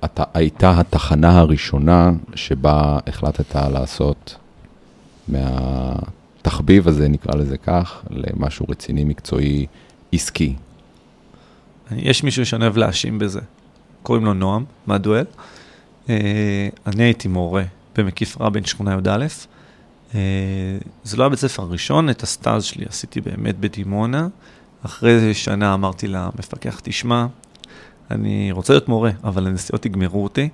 אתה, 0.04 0.22
הייתה 0.34 0.80
התחנה 0.80 1.38
הראשונה 1.38 2.12
שבה 2.34 2.98
החלטת 3.06 3.54
לעשות 3.54 4.36
מהתחביב 5.32 6.88
הזה, 6.88 7.08
נקרא 7.08 7.34
לזה 7.34 7.58
כך, 7.58 8.02
למשהו 8.10 8.66
רציני, 8.68 9.04
מקצועי, 9.04 9.66
עסקי. 10.12 10.54
יש 11.96 12.22
מישהו 12.22 12.46
שאני 12.46 12.64
אוהב 12.64 12.76
להאשים 12.76 13.18
בזה, 13.18 13.40
קוראים 14.02 14.24
לו 14.24 14.34
נועם, 14.34 14.64
מהדואל. 14.86 15.24
אה, 16.08 16.68
אני 16.86 17.02
הייתי 17.02 17.28
מורה 17.28 17.62
במקיף 17.96 18.40
רבין 18.40 18.64
שכונה 18.64 18.92
י"א. 18.92 19.26
אה, 20.14 20.20
זה 21.04 21.16
לא 21.16 21.26
הבית 21.26 21.38
ספר 21.38 21.62
הראשון, 21.62 22.10
את 22.10 22.22
הסטאז' 22.22 22.64
שלי 22.64 22.84
עשיתי 22.88 23.20
באמת 23.20 23.58
בדימונה. 23.58 24.28
אחרי 24.82 25.34
שנה 25.34 25.74
אמרתי 25.74 26.08
למפקח, 26.08 26.80
תשמע, 26.82 27.26
אני 28.10 28.52
רוצה 28.52 28.72
להיות 28.72 28.88
מורה, 28.88 29.10
אבל 29.24 29.46
הנסיעות 29.46 29.86
יגמרו 29.86 30.24
אותי. 30.24 30.48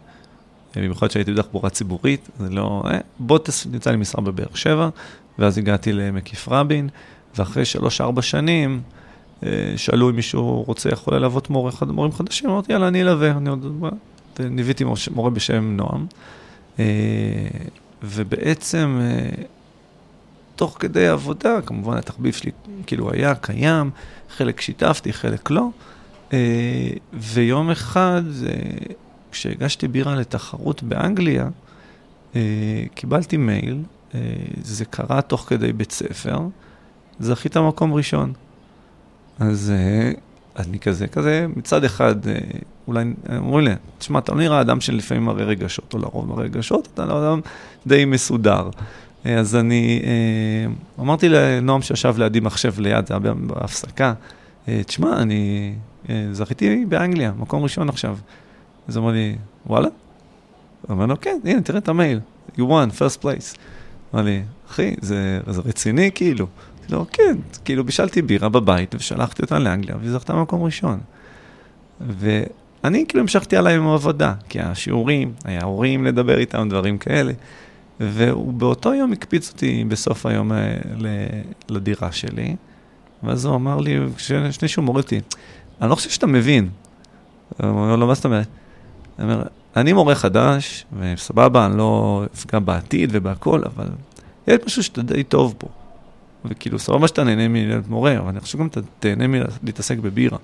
אה, 0.77 0.83
במיוחד 0.83 1.11
שהייתי 1.11 1.33
בתחבורה 1.33 1.71
ציבורית, 1.71 2.29
זה 2.39 2.51
לא... 2.51 2.83
בוא 3.19 3.39
תמצא 3.39 3.91
לי 3.91 3.97
משרה 3.97 4.23
בבאר 4.23 4.55
שבע, 4.55 4.89
ואז 5.39 5.59
הגעתי 5.59 5.93
למקיף 5.93 6.49
רבין, 6.49 6.89
ואחרי 7.37 7.65
שלוש-ארבע 7.65 8.23
שנים, 8.23 8.83
אה, 9.43 9.73
שאלו 9.77 10.11
אם 10.11 10.17
מישהו 10.17 10.63
רוצה, 10.63 10.89
יכול 10.89 11.15
ללוות 11.15 11.51
מורה, 11.51 11.71
מורים 11.87 12.13
חדשים, 12.13 12.51
אמרתי, 12.51 12.73
יאללה, 12.73 12.89
אני 12.89 13.03
אלווה, 13.03 13.31
אני 13.31 13.49
עוד... 13.51 13.85
ניוויתי 14.41 14.85
מורה 15.15 15.31
בשם 15.31 15.77
נועם, 15.77 16.07
אה, 16.79 16.85
ובעצם, 18.03 18.99
אה, 19.01 19.43
תוך 20.57 20.77
כדי 20.81 21.09
עבודה, 21.09 21.61
כמובן 21.67 21.97
התחביב 21.97 22.35
שלי 22.35 22.51
כאילו 22.87 23.13
היה 23.13 23.35
קיים, 23.35 23.91
חלק 24.31 24.61
שיתפתי, 24.61 25.13
חלק 25.13 25.51
לא, 25.51 25.69
ויום 27.13 27.71
אחד, 27.71 28.23
כשהגשתי 29.33 29.89
בירה 29.89 30.15
לתחרות 30.15 30.83
באנגליה, 30.83 31.49
קיבלתי 32.95 33.37
מייל, 33.37 33.83
זה 34.63 34.85
קרה 34.85 35.23
תוך 35.23 35.45
כדי 35.49 35.73
בית 35.73 35.93
ספר, 35.93 36.39
זכית 37.21 37.57
מקום 37.57 37.95
ראשון. 37.95 38.33
אז 39.39 39.73
אה, 39.77 40.11
אני 40.57 40.79
כזה, 40.79 41.07
כזה, 41.07 41.47
מצד 41.57 41.85
אחד, 41.85 42.29
אה, 42.29 42.35
אולי, 42.89 43.05
אומרים 43.39 43.65
לי, 43.65 43.75
תשמע, 43.99 44.19
אתה 44.19 44.33
לא 44.33 44.39
נראה 44.39 44.61
אדם 44.61 44.81
שלפעמים 44.81 45.25
מראה 45.25 45.45
רגשות, 45.45 45.95
או 45.95 45.99
לרוב 45.99 46.29
מראה 46.29 46.45
רגשות, 46.45 46.89
אתה 46.95 47.07
לא 47.07 47.19
אדם 47.19 47.41
די 47.87 48.05
מסודר. 48.05 48.71
אה, 49.27 49.39
אז 49.39 49.57
אני 49.57 50.03
אמרתי 51.01 51.29
לנועם 51.29 51.83
שישב 51.83 52.15
לידי 52.19 52.41
מחשב 52.41 52.81
ליד, 52.81 53.07
זה 53.07 53.15
היה 53.15 53.35
בהפסקה, 53.35 54.15
תשמע, 54.87 55.23
אני 55.23 55.75
זכיתי 56.33 56.85
באנגליה, 56.89 57.33
מקום 57.39 57.63
ראשון 57.63 57.89
עכשיו. 57.89 58.17
אז 58.89 58.97
הוא 58.97 59.05
אמר 59.05 59.13
לי, 59.13 59.37
וואלה? 59.67 59.89
אומר 60.89 61.07
לו, 61.07 61.21
כן, 61.21 61.39
הנה, 61.45 61.63
תראה 61.63 61.79
את 61.79 61.89
המייל, 61.89 62.21
you 62.57 62.61
won, 62.61 62.91
first 62.99 63.23
place. 63.23 63.59
אמר 64.15 64.23
לי, 64.23 64.43
אחי, 64.71 64.95
זה, 65.01 65.41
זה 65.47 65.61
רציני 65.65 66.11
כאילו. 66.15 66.47
לא, 66.91 67.07
כן, 67.13 67.37
כאילו 67.65 67.85
בישלתי 67.85 68.23
בירה 68.23 68.49
בבית 68.49 68.95
ושלחתי 68.95 69.43
אותה 69.43 69.59
לאנגליה 69.59 69.97
והיא 69.97 70.11
זכתה 70.11 70.33
במקום 70.33 70.63
ראשון. 70.63 71.01
ואני 72.01 73.05
כאילו 73.09 73.21
המשכתי 73.21 73.57
עליי 73.57 73.77
עם 73.77 73.87
העבודה, 73.87 74.35
כי 74.49 74.61
השיעורים, 74.61 75.33
היה 75.45 75.65
הורים 75.65 76.05
לדבר 76.05 76.39
איתם, 76.39 76.69
דברים 76.71 76.99
כאלה. 76.99 77.33
והוא 78.01 78.53
באותו 78.53 78.95
יום 78.95 79.13
הקפיץ 79.13 79.51
אותי 79.53 79.85
בסוף 79.89 80.27
היום 80.27 80.53
אה, 80.53 80.77
לדירה 81.69 82.13
שלי, 82.13 82.57
ואז 83.23 83.45
הוא 83.45 83.55
אמר 83.55 83.81
לי, 83.81 83.99
לפני 84.31 84.69
שהוא 84.69 84.85
מוריד 84.85 85.05
אותי, 85.05 85.21
אני 85.81 85.91
לא 85.91 85.95
חושב 85.95 86.11
שאתה 86.11 86.27
מבין. 86.27 86.69
הוא 87.59 87.71
אומר 87.71 87.97
לו, 87.97 88.07
מה 88.07 88.15
זאת 88.15 88.25
אומרת? 88.25 88.49
אומר, 89.23 89.43
אני 89.77 89.93
מורה 89.93 90.15
חדש, 90.15 90.87
וסבבה, 90.99 91.67
אני 91.67 91.79
לא 91.79 92.25
אפגע 92.35 92.59
בעתיד 92.59 93.11
ובהכל, 93.13 93.63
אבל 93.65 93.87
יש 94.47 94.59
משהו 94.67 94.83
שאתה 94.83 95.03
די 95.03 95.25
טוב 95.25 95.55
פה. 95.59 95.69
וכאילו, 96.45 96.79
סבבה 96.79 97.09
שאתה 97.09 97.25
נהנה 97.25 97.49
מלהיות 97.49 97.89
מורה, 97.89 98.19
אבל 98.19 98.29
אני 98.29 98.41
חושב 98.41 98.59
גם 98.59 98.67
אתה 98.67 98.81
תהנה 98.99 99.27
מלהתעסק 99.27 99.99
בבירה. 99.99 100.39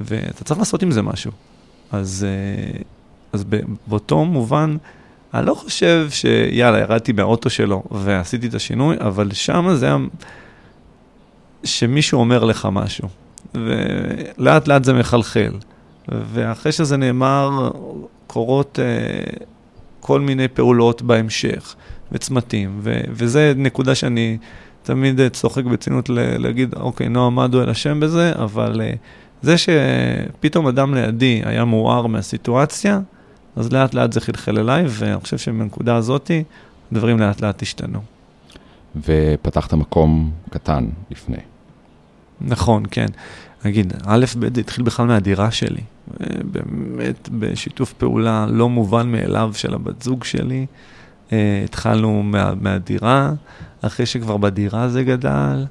ואתה 0.00 0.44
צריך 0.44 0.60
לעשות 0.60 0.82
עם 0.82 0.90
זה 0.90 1.02
משהו. 1.02 1.32
אז, 1.92 2.26
אה, 2.28 2.80
אז 3.32 3.44
באותו 3.86 4.24
מובן, 4.24 4.76
אני 5.34 5.46
לא 5.46 5.54
חושב 5.54 6.08
שיאללה, 6.10 6.78
ירדתי 6.78 7.12
מהאוטו 7.12 7.50
שלו 7.50 7.82
ועשיתי 7.90 8.46
את 8.46 8.54
השינוי, 8.54 8.96
אבל 9.00 9.32
שם 9.32 9.68
זה 9.74 9.86
היה 9.86 9.96
שמישהו 11.64 12.20
אומר 12.20 12.44
לך 12.44 12.68
משהו, 12.72 13.08
ולאט 13.54 14.68
לאט 14.68 14.84
זה 14.84 14.92
מחלחל. 14.92 15.52
ואחרי 16.08 16.72
שזה 16.72 16.96
נאמר, 16.96 17.70
קורות 18.26 18.78
uh, 18.78 19.42
כל 20.00 20.20
מיני 20.20 20.48
פעולות 20.48 21.02
בהמשך, 21.02 21.74
וצמתים, 22.12 22.80
ו- 22.82 23.00
וזה 23.10 23.52
נקודה 23.56 23.94
שאני 23.94 24.38
תמיד 24.82 25.20
אה, 25.20 25.28
צוחק 25.28 25.64
בציניות 25.64 26.08
להגיד, 26.38 26.74
אוקיי, 26.74 27.08
נועה 27.08 27.30
מדואל 27.30 27.70
אשם 27.70 28.00
בזה, 28.00 28.32
אבל 28.34 28.80
uh, 28.80 28.96
זה 29.42 29.54
שפתאום 29.58 30.66
אדם 30.66 30.94
לידי 30.94 31.42
היה 31.44 31.64
מואר 31.64 32.06
מהסיטואציה, 32.06 33.00
אז 33.56 33.72
לאט 33.72 33.94
לאט 33.94 34.12
זה 34.12 34.20
חלחל 34.20 34.58
אליי, 34.58 34.84
ואני 34.88 35.20
חושב 35.20 35.38
שבנקודה 35.38 35.96
הזאתי, 35.96 36.44
דברים 36.92 37.18
לאט 37.18 37.40
לאט 37.40 37.62
השתנו. 37.62 38.00
ופתחת 38.96 39.74
מקום 39.74 40.30
קטן 40.50 40.88
לפני. 41.10 41.51
נכון, 42.44 42.82
כן. 42.90 43.06
נגיד, 43.64 43.92
א', 44.06 44.24
ב', 44.38 44.54
זה 44.54 44.60
התחיל 44.60 44.84
בכלל 44.84 45.06
מהדירה 45.06 45.50
שלי. 45.50 45.80
אה, 46.20 46.26
באמת, 46.44 47.28
בשיתוף 47.32 47.92
פעולה 47.92 48.46
לא 48.48 48.68
מובן 48.68 49.12
מאליו 49.12 49.50
של 49.54 49.74
הבת 49.74 50.02
זוג 50.02 50.24
שלי. 50.24 50.66
התחלנו 51.64 52.22
מה, 52.22 52.52
מהדירה, 52.60 53.32
אחרי 53.82 54.06
שכבר 54.06 54.36
בדירה 54.36 54.88
זה 54.88 55.04
גדל, 55.04 55.66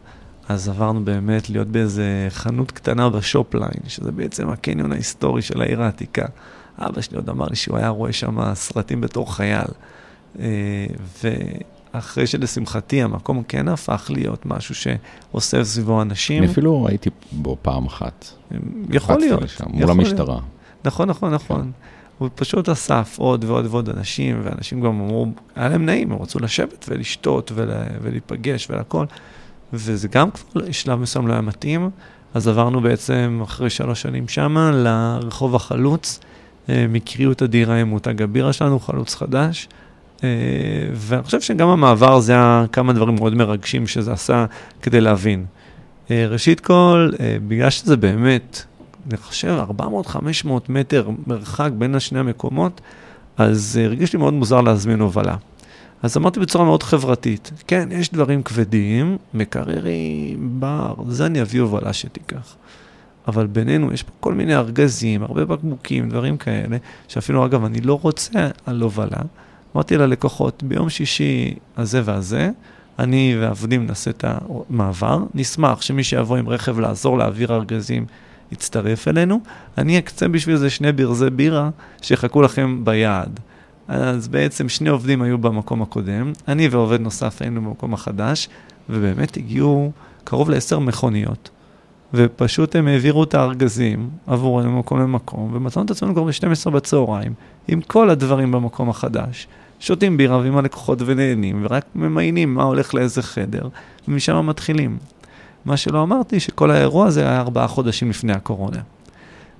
אז 0.49 0.69
עברנו 0.69 1.05
באמת 1.05 1.49
להיות 1.49 1.67
באיזה 1.67 2.27
חנות 2.29 2.71
קטנה 2.71 3.09
בשופליין, 3.09 3.81
שזה 3.87 4.11
בעצם 4.11 4.49
הקניון 4.49 4.91
ההיסטורי 4.91 5.41
של 5.41 5.61
העיר 5.61 5.81
העתיקה. 5.83 6.25
אבא 6.79 7.01
שלי 7.01 7.17
עוד 7.17 7.29
אמר 7.29 7.47
לי 7.47 7.55
שהוא 7.55 7.77
היה 7.77 7.89
רואה 7.89 8.13
שם 8.13 8.53
סרטים 8.53 9.01
בתור 9.01 9.35
חייל. 9.35 9.67
אה, 10.39 10.85
ואחרי 11.93 12.27
שלשמחתי 12.27 13.01
המקום 13.01 13.43
כן 13.43 13.67
הפך 13.67 14.11
להיות 14.13 14.45
משהו 14.45 14.75
שאוסף 14.75 15.63
סביבו 15.63 16.01
אנשים. 16.01 16.43
אני 16.43 16.51
אפילו 16.51 16.85
הייתי 16.87 17.09
בו 17.31 17.57
פעם 17.61 17.85
אחת. 17.85 18.25
יכול 18.89 19.19
להיות. 19.19 19.41
לשם, 19.41 19.65
מול 19.67 19.89
המשטרה. 19.89 20.39
נכון, 20.85 21.09
נכון, 21.09 21.33
נכון. 21.33 21.61
כן. 21.61 21.69
הוא 22.17 22.29
פשוט 22.35 22.69
אסף 22.69 23.15
עוד 23.17 23.43
ועוד 23.43 23.65
ועוד 23.69 23.89
אנשים, 23.89 24.41
ואנשים 24.43 24.81
גם 24.81 24.87
אמרו, 24.87 25.27
היה 25.55 25.69
להם 25.69 25.85
נעים, 25.85 26.11
הם 26.11 26.21
רצו 26.21 26.39
לשבת 26.39 26.85
ולשתות 26.89 27.51
ול, 27.55 27.71
ולהיפגש 28.01 28.67
ולכל, 28.69 29.05
וזה 29.73 30.07
גם 30.07 30.31
כבר 30.31 30.71
שלב 30.71 30.99
מסוים 30.99 31.27
לא 31.27 31.33
היה 31.33 31.41
מתאים, 31.41 31.89
אז 32.33 32.47
עברנו 32.47 32.81
בעצם 32.81 33.39
אחרי 33.43 33.69
שלוש 33.69 34.01
שנים 34.01 34.27
שמה 34.27 34.71
לרחוב 34.71 35.55
החלוץ, 35.55 36.19
את 37.31 37.41
הדירה 37.41 37.75
עם 37.75 37.87
מותג 37.87 38.21
הבירה 38.21 38.53
שלנו, 38.53 38.79
חלוץ 38.79 39.15
חדש, 39.15 39.67
ואני 40.93 41.23
חושב 41.23 41.41
שגם 41.41 41.67
המעבר 41.67 42.19
זה 42.19 42.31
היה 42.31 42.65
כמה 42.71 42.93
דברים 42.93 43.15
מאוד 43.15 43.35
מרגשים 43.35 43.87
שזה 43.87 44.13
עשה 44.13 44.45
כדי 44.81 45.01
להבין. 45.01 45.45
אה, 46.11 46.27
ראשית 46.27 46.59
כל, 46.59 47.11
בגלל 47.47 47.69
שזה 47.69 47.97
באמת 47.97 48.63
אני 49.07 49.17
חושב, 49.17 49.57
400-500 49.79 50.49
מטר 50.69 51.09
מרחק 51.27 51.69
בין 51.77 51.95
השני 51.95 52.19
המקומות, 52.19 52.81
אז 53.37 53.79
הרגיש 53.83 54.13
לי 54.13 54.19
מאוד 54.19 54.33
מוזר 54.33 54.61
להזמין 54.61 54.99
הובלה. 54.99 55.35
אז 56.03 56.17
אמרתי 56.17 56.39
בצורה 56.39 56.65
מאוד 56.65 56.83
חברתית, 56.83 57.51
כן, 57.67 57.89
יש 57.91 58.11
דברים 58.11 58.43
כבדים, 58.43 59.17
מקררים, 59.33 60.59
בר, 60.59 60.93
זה 61.07 61.25
אני 61.25 61.41
אביא 61.41 61.61
הובלה 61.61 61.93
שתיקח. 61.93 62.55
אבל 63.27 63.47
בינינו 63.47 63.93
יש 63.93 64.03
פה 64.03 64.11
כל 64.19 64.33
מיני 64.33 64.55
ארגזים, 64.55 65.23
הרבה 65.23 65.45
בקבוקים, 65.45 66.09
דברים 66.09 66.37
כאלה, 66.37 66.77
שאפילו, 67.07 67.45
אגב, 67.45 67.65
אני 67.65 67.81
לא 67.81 67.99
רוצה 68.01 68.47
על 68.65 68.81
הובלה. 68.81 69.21
אמרתי 69.75 69.97
ללקוחות, 69.97 70.63
ביום 70.63 70.89
שישי 70.89 71.53
הזה 71.77 72.01
והזה, 72.05 72.49
אני 72.99 73.35
והעבדים 73.39 73.85
נעשה 73.85 74.11
את 74.11 74.25
המעבר, 74.27 75.19
נשמח 75.33 75.81
שמי 75.81 76.03
שיבוא 76.03 76.37
עם 76.37 76.49
רכב 76.49 76.79
לעזור 76.79 77.17
להעביר 77.17 77.55
ארגזים 77.55 78.05
יצטרף 78.51 79.07
אלינו, 79.07 79.39
אני 79.77 79.99
אקצה 79.99 80.27
בשביל 80.27 80.55
זה 80.55 80.69
שני 80.69 80.91
ברזי 80.91 81.29
בירה 81.29 81.69
שיחכו 82.01 82.41
לכם 82.41 82.85
ביעד. 82.85 83.39
אז 83.87 84.27
בעצם 84.27 84.69
שני 84.69 84.89
עובדים 84.89 85.21
היו 85.21 85.37
במקום 85.37 85.81
הקודם, 85.81 86.31
אני 86.47 86.67
ועובד 86.67 87.01
נוסף 87.01 87.41
היינו 87.41 87.61
במקום 87.61 87.93
החדש, 87.93 88.49
ובאמת 88.89 89.37
הגיעו 89.37 89.91
קרוב 90.23 90.49
לעשר 90.49 90.79
מכוניות. 90.79 91.49
ופשוט 92.13 92.75
הם 92.75 92.87
העבירו 92.87 93.23
את 93.23 93.33
הארגזים 93.33 94.09
עבורנו 94.27 94.71
ממקום 94.71 94.99
למקום, 94.99 95.51
ומצאנו 95.53 95.85
את 95.85 95.91
עצמנו 95.91 96.13
כבר 96.13 96.23
ב-12 96.23 96.69
בצהריים, 96.69 97.33
עם 97.67 97.81
כל 97.81 98.09
הדברים 98.09 98.51
במקום 98.51 98.89
החדש. 98.89 99.47
שותים 99.81 100.17
בירה 100.17 100.37
ועם 100.37 100.57
הלקוחות 100.57 100.99
ונהנים, 101.05 101.65
ורק 101.65 101.85
ממיינים 101.95 102.55
מה 102.55 102.63
הולך 102.63 102.93
לאיזה 102.93 103.21
חדר, 103.21 103.67
ומשם 104.07 104.47
מתחילים. 104.47 104.97
מה 105.65 105.77
שלא 105.77 106.03
אמרתי, 106.03 106.39
שכל 106.39 106.71
האירוע 106.71 107.07
הזה 107.07 107.21
היה 107.21 107.39
ארבעה 107.39 107.67
חודשים 107.67 108.09
לפני 108.09 108.33
הקורונה. 108.33 108.79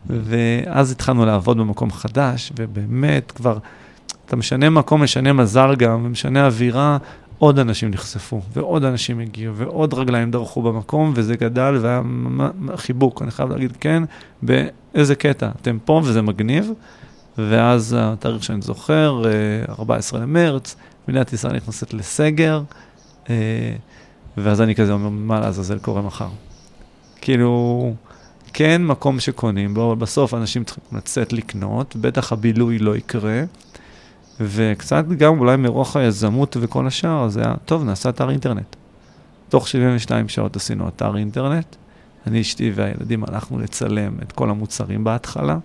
ואז 0.10 0.91
התחלנו 0.91 1.25
לעבוד 1.25 1.57
במקום 1.57 1.91
חדש, 1.91 2.51
ובאמת 2.60 3.31
כבר, 3.31 3.57
אתה 4.25 4.36
משנה 4.36 4.69
מקום, 4.69 5.03
משנה 5.03 5.34
מזל 5.34 5.75
גם, 5.75 6.05
ומשנה 6.05 6.45
אווירה, 6.45 6.97
עוד 7.38 7.60
אנשים 7.60 7.89
נחשפו, 7.89 8.41
ועוד 8.53 8.84
אנשים 8.84 9.19
הגיעו, 9.19 9.55
ועוד 9.55 9.93
רגליים 9.93 10.31
דרכו 10.31 10.62
במקום, 10.62 11.12
וזה 11.15 11.36
גדל, 11.36 11.77
והיה 11.81 12.01
חיבוק, 12.75 13.21
אני 13.21 13.31
חייב 13.31 13.49
להגיד 13.49 13.77
כן, 13.79 14.03
באיזה 14.41 15.15
קטע, 15.15 15.49
אתם 15.62 15.77
פה 15.86 16.01
וזה 16.03 16.21
מגניב, 16.21 16.71
ואז 17.38 17.96
התאריך 18.00 18.44
שאני 18.44 18.62
זוכר, 18.62 19.22
14 19.70 20.20
אה, 20.20 20.26
למרץ, 20.26 20.76
מדינת 21.08 21.34
ישראל 21.34 21.56
נכנסת 21.56 21.94
לסגר, 21.94 22.62
אה, 23.30 23.36
ואז 24.38 24.62
אני 24.62 24.76
כזה 24.76 24.91
אומר, 24.91 25.10
מה 25.10 25.39
לעזאזל 25.39 25.80
קורה 25.80 26.02
מחר? 26.02 26.30
כאילו, 27.22 27.94
כן 28.54 28.86
מקום 28.86 29.20
שקונים 29.20 29.74
בו, 29.74 29.91
אבל 29.91 30.02
בסוף 30.02 30.34
אנשים 30.34 30.63
צריכים 30.63 30.84
לצאת 30.91 31.34
לקנות, 31.34 31.96
בטח 31.96 32.32
הבילוי 32.34 32.80
לא 32.80 32.96
יקרה. 32.96 33.44
וקצת 34.39 35.06
גם 35.17 35.39
אולי 35.39 35.58
מרוח 35.58 35.96
היזמות 35.96 36.58
וכל 36.60 36.88
השאר, 36.88 37.30
זה 37.30 37.41
היה, 37.41 37.56
טוב, 37.65 37.84
נעשה 37.84 38.10
אתר 38.10 38.30
אינטרנט. 38.30 38.76
תוך 39.50 39.67
72 39.67 40.30
שעות 40.30 40.56
עשינו 40.56 40.88
אתר 40.88 41.17
אינטרנט. 41.17 41.76
אני, 42.28 42.41
אשתי 42.41 42.72
והילדים 42.76 43.24
הלכנו 43.24 43.60
לצלם 43.60 44.13
את 44.22 44.32
כל 44.32 44.50
המוצרים 44.50 45.04
בהתחלה, 45.04 45.58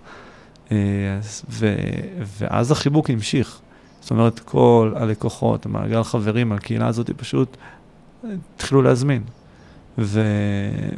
ו, 1.49 1.75
ואז 2.39 2.71
החיבוק 2.71 3.09
המשיך. 3.09 3.59
זאת 4.01 4.11
אומרת, 4.11 4.39
כל 4.39 4.93
הלקוחות, 4.95 5.65
המעגל 5.65 6.03
חברים, 6.03 6.51
הקהילה 6.51 6.87
הזאת 6.87 7.09
פשוט 7.17 7.57
התחילו 8.55 8.81
להזמין. 8.81 9.21
ו, 9.97 10.21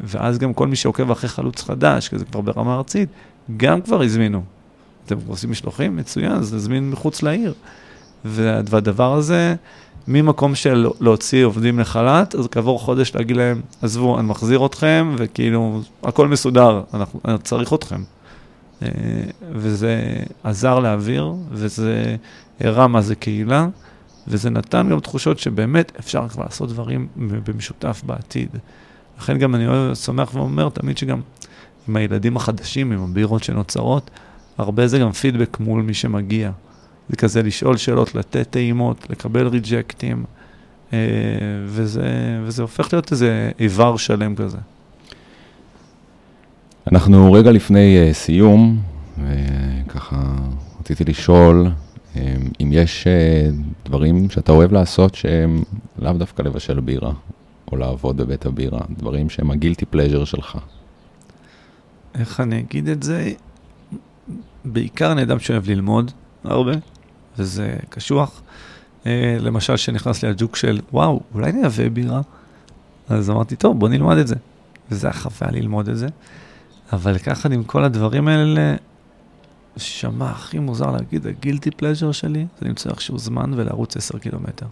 ואז 0.04 0.38
גם 0.38 0.54
כל 0.54 0.68
מי 0.68 0.76
שעוקב 0.76 1.12
אחרי 1.12 1.30
חלוץ 1.30 1.62
חדש, 1.62 2.10
כי 2.10 2.20
זה 2.20 2.26
כבר 2.26 2.42
ברמה 2.42 2.76
ארצית, 2.76 3.10
גם 3.58 3.82
כבר 3.82 4.02
הזמינו. 4.02 4.42
אתם 5.06 5.16
עושים 5.28 5.52
משלוחים? 5.52 5.96
מצוין, 5.96 6.32
אז 6.32 6.54
נזמין 6.54 6.90
מחוץ 6.90 7.24
לעיר. 7.24 7.54
והדבר 8.26 9.14
הזה, 9.14 9.56
ממקום 10.08 10.56
של 10.56 10.88
להוציא 11.02 11.46
עובדים 11.46 11.80
לחל"ת, 11.80 12.36
אז 12.36 12.48
כעבור 12.48 12.80
חודש 12.80 13.16
להגיד 13.16 13.38
להם, 13.38 13.62
עזבו, 13.82 14.20
אני 14.20 14.28
מחזיר 14.28 14.66
אתכם, 14.66 15.16
וכאילו, 15.18 15.82
הכל 16.04 16.28
מסודר, 16.28 16.82
אנחנו, 16.94 17.20
אני 17.26 17.38
צריך 17.38 17.74
אתכם. 17.74 18.02
אה, 18.82 18.88
וזה 19.52 20.24
עזר 20.44 20.80
להעביר, 20.80 21.34
וזה 21.52 22.16
הראה 22.60 22.88
מה 22.88 23.02
זה 23.02 23.16
קהילה, 23.16 23.68
וזה 24.28 24.50
נתן 24.50 24.90
גם 24.92 25.00
תחושות 25.00 25.40
שבאמת 25.40 25.92
אפשר 26.00 26.28
כבר 26.28 26.44
לעשות 26.44 26.70
דברים 26.70 27.08
במשותף 27.18 28.02
בעתיד. 28.06 28.50
לכן 29.20 29.38
גם 29.38 29.56
אני 29.56 29.96
שמח 29.96 30.36
ואומר 30.36 30.70
תמיד 30.70 30.98
שגם 30.98 31.22
עם 31.88 31.96
הילדים 31.96 32.38
החדשים, 32.38 32.92
עם 32.92 33.04
הבירות 33.04 33.44
שנוצרות, 33.44 34.10
הרבה 34.58 34.88
זה 34.88 35.00
גם 35.00 35.12
פידבק 35.12 35.60
מול 35.60 35.82
מי 35.82 35.94
שמגיע. 35.94 36.52
זה 37.10 37.16
כזה 37.16 37.44
לשאול 37.44 37.78
שאלות, 37.78 38.16
לתת 38.16 38.48
טעימות, 38.50 39.08
לקבל 39.10 39.48
ריג'קטים, 39.48 40.26
אה, 40.94 40.98
וזה, 41.66 42.40
וזה 42.46 42.62
הופך 42.62 42.94
להיות 42.94 43.12
איזה 43.12 43.52
איבר 43.60 43.98
שלם 43.98 44.36
כזה. 44.36 44.58
אנחנו 46.92 47.34
רגע 47.34 47.52
לפני 47.52 47.98
uh, 47.98 48.14
סיום, 48.14 48.82
וככה 49.18 50.36
רציתי 50.80 51.04
לשאול 51.04 51.68
um, 52.14 52.18
אם 52.62 52.70
יש 52.74 53.08
uh, 53.08 53.56
דברים 53.86 54.30
שאתה 54.30 54.52
אוהב 54.52 54.74
לעשות 54.74 55.16
שהם 55.16 55.64
לאו 56.00 56.14
דווקא 56.14 56.42
לבשל 56.42 56.80
בירה, 56.80 57.12
או 57.72 57.78
לעבוד 57.78 58.18
בבית 58.18 58.46
הבירה, 58.46 58.80
דברים 58.98 59.30
שהם 59.30 59.52
הגילטי 59.52 59.86
פלז'ר 59.86 60.24
שלך. 60.24 60.58
איך 62.16 62.40
אני 62.40 62.60
אגיד 62.60 62.88
את 62.88 63.04
זה? 63.04 63.32
בעיקר 64.66 65.12
אני 65.12 65.24
אדם 65.24 65.40
שאוהב 65.40 65.70
ללמוד 65.70 66.12
הרבה, 66.44 66.74
וזה 67.38 67.76
קשוח. 67.90 68.42
אה, 69.06 69.38
למשל, 69.40 69.78
שנכנס 69.78 70.24
לי 70.24 70.30
הג'וק 70.30 70.56
של, 70.56 70.80
וואו, 70.94 71.22
אולי 71.34 71.52
נייבא 71.52 71.90
בירה? 71.90 72.22
אז 73.10 73.30
אמרתי, 73.30 73.56
טוב, 73.56 73.80
בוא 73.80 73.90
נלמד 73.90 74.18
את 74.18 74.28
זה. 74.28 74.36
וזה 74.92 75.08
היה 75.08 75.14
חוויה 75.14 75.52
ללמוד 75.52 75.90
את 75.90 75.98
זה. 75.98 76.08
אבל 76.94 77.18
ככה 77.18 77.50
עם 77.52 77.64
כל 77.64 77.84
הדברים 77.84 78.28
האלה, 78.28 78.76
שמע 79.78 80.30
הכי 80.30 80.60
מוזר 80.60 80.92
להגיד, 80.92 81.28
הגילטי 81.28 81.72
פלז'ר 81.72 82.12
שלי, 82.12 82.46
זה 82.60 82.68
למצוא 82.68 82.92
איכשהו 82.92 83.18
זמן 83.18 83.52
ולרוץ 83.56 83.98
10 83.98 84.18
קילומטר. 84.18 84.66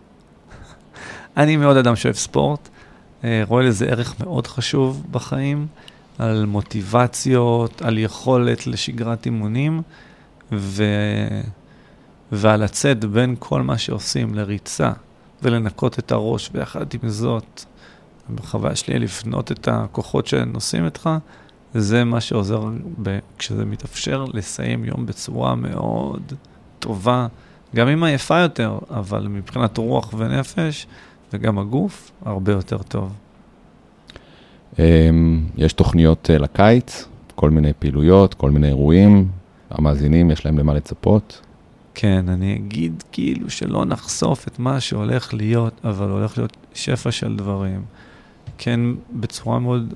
אני 1.37 1.57
מאוד 1.57 1.77
אדם 1.77 1.95
שאוהב 1.95 2.15
ספורט, 2.15 2.69
אה, 3.23 3.43
רואה 3.47 3.63
לזה 3.63 3.85
ערך 3.85 4.19
מאוד 4.19 4.47
חשוב 4.47 5.03
בחיים. 5.11 5.67
על 6.19 6.45
מוטיבציות, 6.45 7.81
על 7.81 7.97
יכולת 7.97 8.67
לשגרת 8.67 9.25
אימונים, 9.25 9.81
ו... 10.51 10.83
ועל 12.31 12.63
לצאת 12.63 13.05
בין 13.05 13.35
כל 13.39 13.61
מה 13.61 13.77
שעושים 13.77 14.35
לריצה 14.35 14.91
ולנקות 15.41 15.99
את 15.99 16.11
הראש, 16.11 16.49
ויחד 16.53 16.85
עם 16.93 17.09
זאת, 17.09 17.63
בחוויה 18.35 18.75
שלי 18.75 18.99
לבנות 18.99 19.51
את 19.51 19.67
הכוחות 19.67 20.27
שנושאים 20.27 20.85
איתך, 20.85 21.09
זה 21.73 22.03
מה 22.03 22.21
שעוזר 22.21 22.69
ב... 23.01 23.19
כשזה 23.37 23.65
מתאפשר 23.65 24.25
לסיים 24.33 24.85
יום 24.85 25.05
בצורה 25.05 25.55
מאוד 25.55 26.33
טובה, 26.79 27.27
גם 27.75 27.87
אם 27.87 28.03
עייפה 28.03 28.39
יותר, 28.39 28.79
אבל 28.89 29.27
מבחינת 29.27 29.77
רוח 29.77 30.13
ונפש 30.17 30.87
וגם 31.33 31.59
הגוף, 31.59 32.11
הרבה 32.25 32.51
יותר 32.51 32.77
טוב. 32.77 33.13
אמ, 34.79 35.45
יש 35.57 35.73
תוכניות 35.73 36.29
אה, 36.29 36.37
לקיץ, 36.37 37.05
כל 37.35 37.49
מיני 37.49 37.73
פעילויות, 37.79 38.33
כל 38.33 38.51
מיני 38.51 38.67
אירועים, 38.67 39.27
המאזינים, 39.69 40.31
יש 40.31 40.45
להם 40.45 40.59
למה 40.59 40.73
לצפות. 40.73 41.41
כן, 41.93 42.29
אני 42.29 42.55
אגיד 42.55 43.03
כאילו 43.11 43.49
שלא 43.49 43.85
נחשוף 43.85 44.47
את 44.47 44.59
מה 44.59 44.79
שהולך 44.79 45.33
להיות, 45.33 45.73
אבל 45.83 46.09
הולך 46.09 46.37
להיות 46.37 46.57
שפע 46.73 47.11
של 47.11 47.35
דברים. 47.35 47.81
כן, 48.57 48.79
בצורה 49.13 49.59
מאוד 49.59 49.93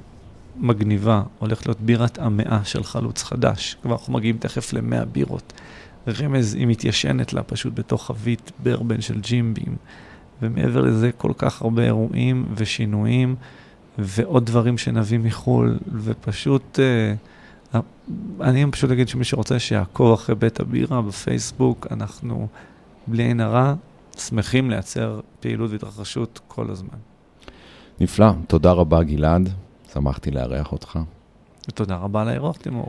מגניבה, 0.57 1.23
הולך 1.39 1.67
להיות 1.67 1.81
בירת 1.81 2.19
המאה 2.19 2.63
של 2.63 2.83
חלוץ 2.83 3.23
חדש. 3.23 3.77
כבר 3.81 3.91
אנחנו 3.91 4.13
מגיעים 4.13 4.37
תכף 4.37 4.73
למאה 4.73 5.05
בירות. 5.05 5.53
רמז, 6.07 6.53
היא 6.53 6.67
מתיישנת 6.67 7.33
לה 7.33 7.43
פשוט 7.43 7.73
בתוך 7.75 8.05
חבית 8.05 8.51
ברבן 8.63 9.01
של 9.01 9.19
ג'ימבים. 9.19 9.75
ומעבר 10.41 10.81
לזה, 10.81 11.11
כל 11.17 11.31
כך 11.37 11.61
הרבה 11.61 11.83
אירועים 11.83 12.45
ושינויים. 12.55 13.35
ועוד 13.97 14.45
דברים 14.45 14.77
שנביא 14.77 15.19
מחו"ל, 15.19 15.79
ופשוט, 15.93 16.79
uh, 17.73 17.77
אני 18.41 18.71
פשוט 18.71 18.91
אגיד 18.91 19.07
שמי 19.07 19.23
שרוצה 19.23 19.59
שיעקוב 19.59 20.13
אחרי 20.13 20.35
בית 20.35 20.59
הבירה 20.59 21.01
בפייסבוק, 21.01 21.87
אנחנו 21.91 22.47
בלי 23.07 23.23
עין 23.23 23.39
הרע 23.39 23.73
שמחים 24.17 24.69
לייצר 24.69 25.19
פעילות 25.39 25.71
והתרחשות 25.71 26.39
כל 26.47 26.69
הזמן. 26.69 26.97
נפלא, 27.99 28.31
תודה 28.47 28.71
רבה 28.71 29.03
גלעד, 29.03 29.49
שמחתי 29.93 30.31
לארח 30.31 30.71
אותך. 30.71 30.99
ותודה 31.69 31.95
רבה 31.95 32.21
על 32.21 32.27
האירוח, 32.29 32.57
תימור. 32.57 32.87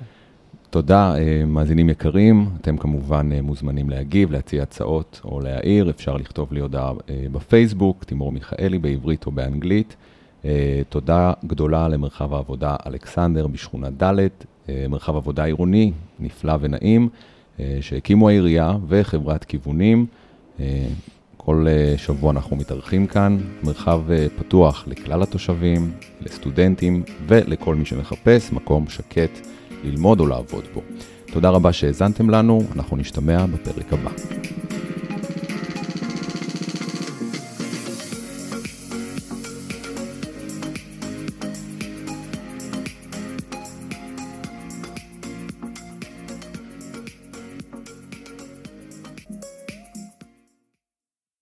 תודה, 0.70 1.14
uh, 1.14 1.46
מאזינים 1.46 1.90
יקרים. 1.90 2.48
אתם 2.60 2.76
כמובן 2.76 3.30
uh, 3.32 3.42
מוזמנים 3.42 3.90
להגיב, 3.90 4.32
להציע 4.32 4.62
הצעות 4.62 5.20
או 5.24 5.40
להעיר. 5.40 5.90
אפשר 5.90 6.16
לכתוב 6.16 6.52
לי 6.52 6.60
הודעה 6.60 6.90
uh, 6.90 6.94
בפייסבוק, 7.32 8.04
תימור 8.04 8.32
מיכאלי 8.32 8.78
בעברית 8.78 9.26
או 9.26 9.32
באנגלית. 9.32 9.96
תודה 10.88 11.32
גדולה 11.46 11.88
למרחב 11.88 12.34
העבודה 12.34 12.76
אלכסנדר 12.86 13.46
בשכונה 13.46 13.88
ד', 14.02 14.28
מרחב 14.88 15.16
עבודה 15.16 15.44
עירוני 15.44 15.92
נפלא 16.20 16.54
ונעים, 16.60 17.08
שהקימו 17.80 18.28
העירייה 18.28 18.76
וחברת 18.88 19.44
כיוונים. 19.44 20.06
כל 21.44 21.66
שבוע 21.96 22.30
אנחנו 22.30 22.56
מתארחים 22.56 23.06
כאן, 23.06 23.38
מרחב 23.62 24.00
פתוח 24.38 24.84
לכלל 24.86 25.22
התושבים, 25.22 25.92
לסטודנטים 26.20 27.02
ולכל 27.26 27.74
מי 27.74 27.84
שמחפש 27.84 28.52
מקום 28.52 28.88
שקט 28.88 29.46
ללמוד 29.84 30.20
או 30.20 30.26
לעבוד 30.26 30.64
בו. 30.74 30.82
תודה 31.32 31.50
רבה 31.50 31.72
שהאזנתם 31.72 32.30
לנו, 32.30 32.62
אנחנו 32.76 32.96
נשתמע 32.96 33.46
בפרק 33.46 33.92
הבא. 33.92 34.10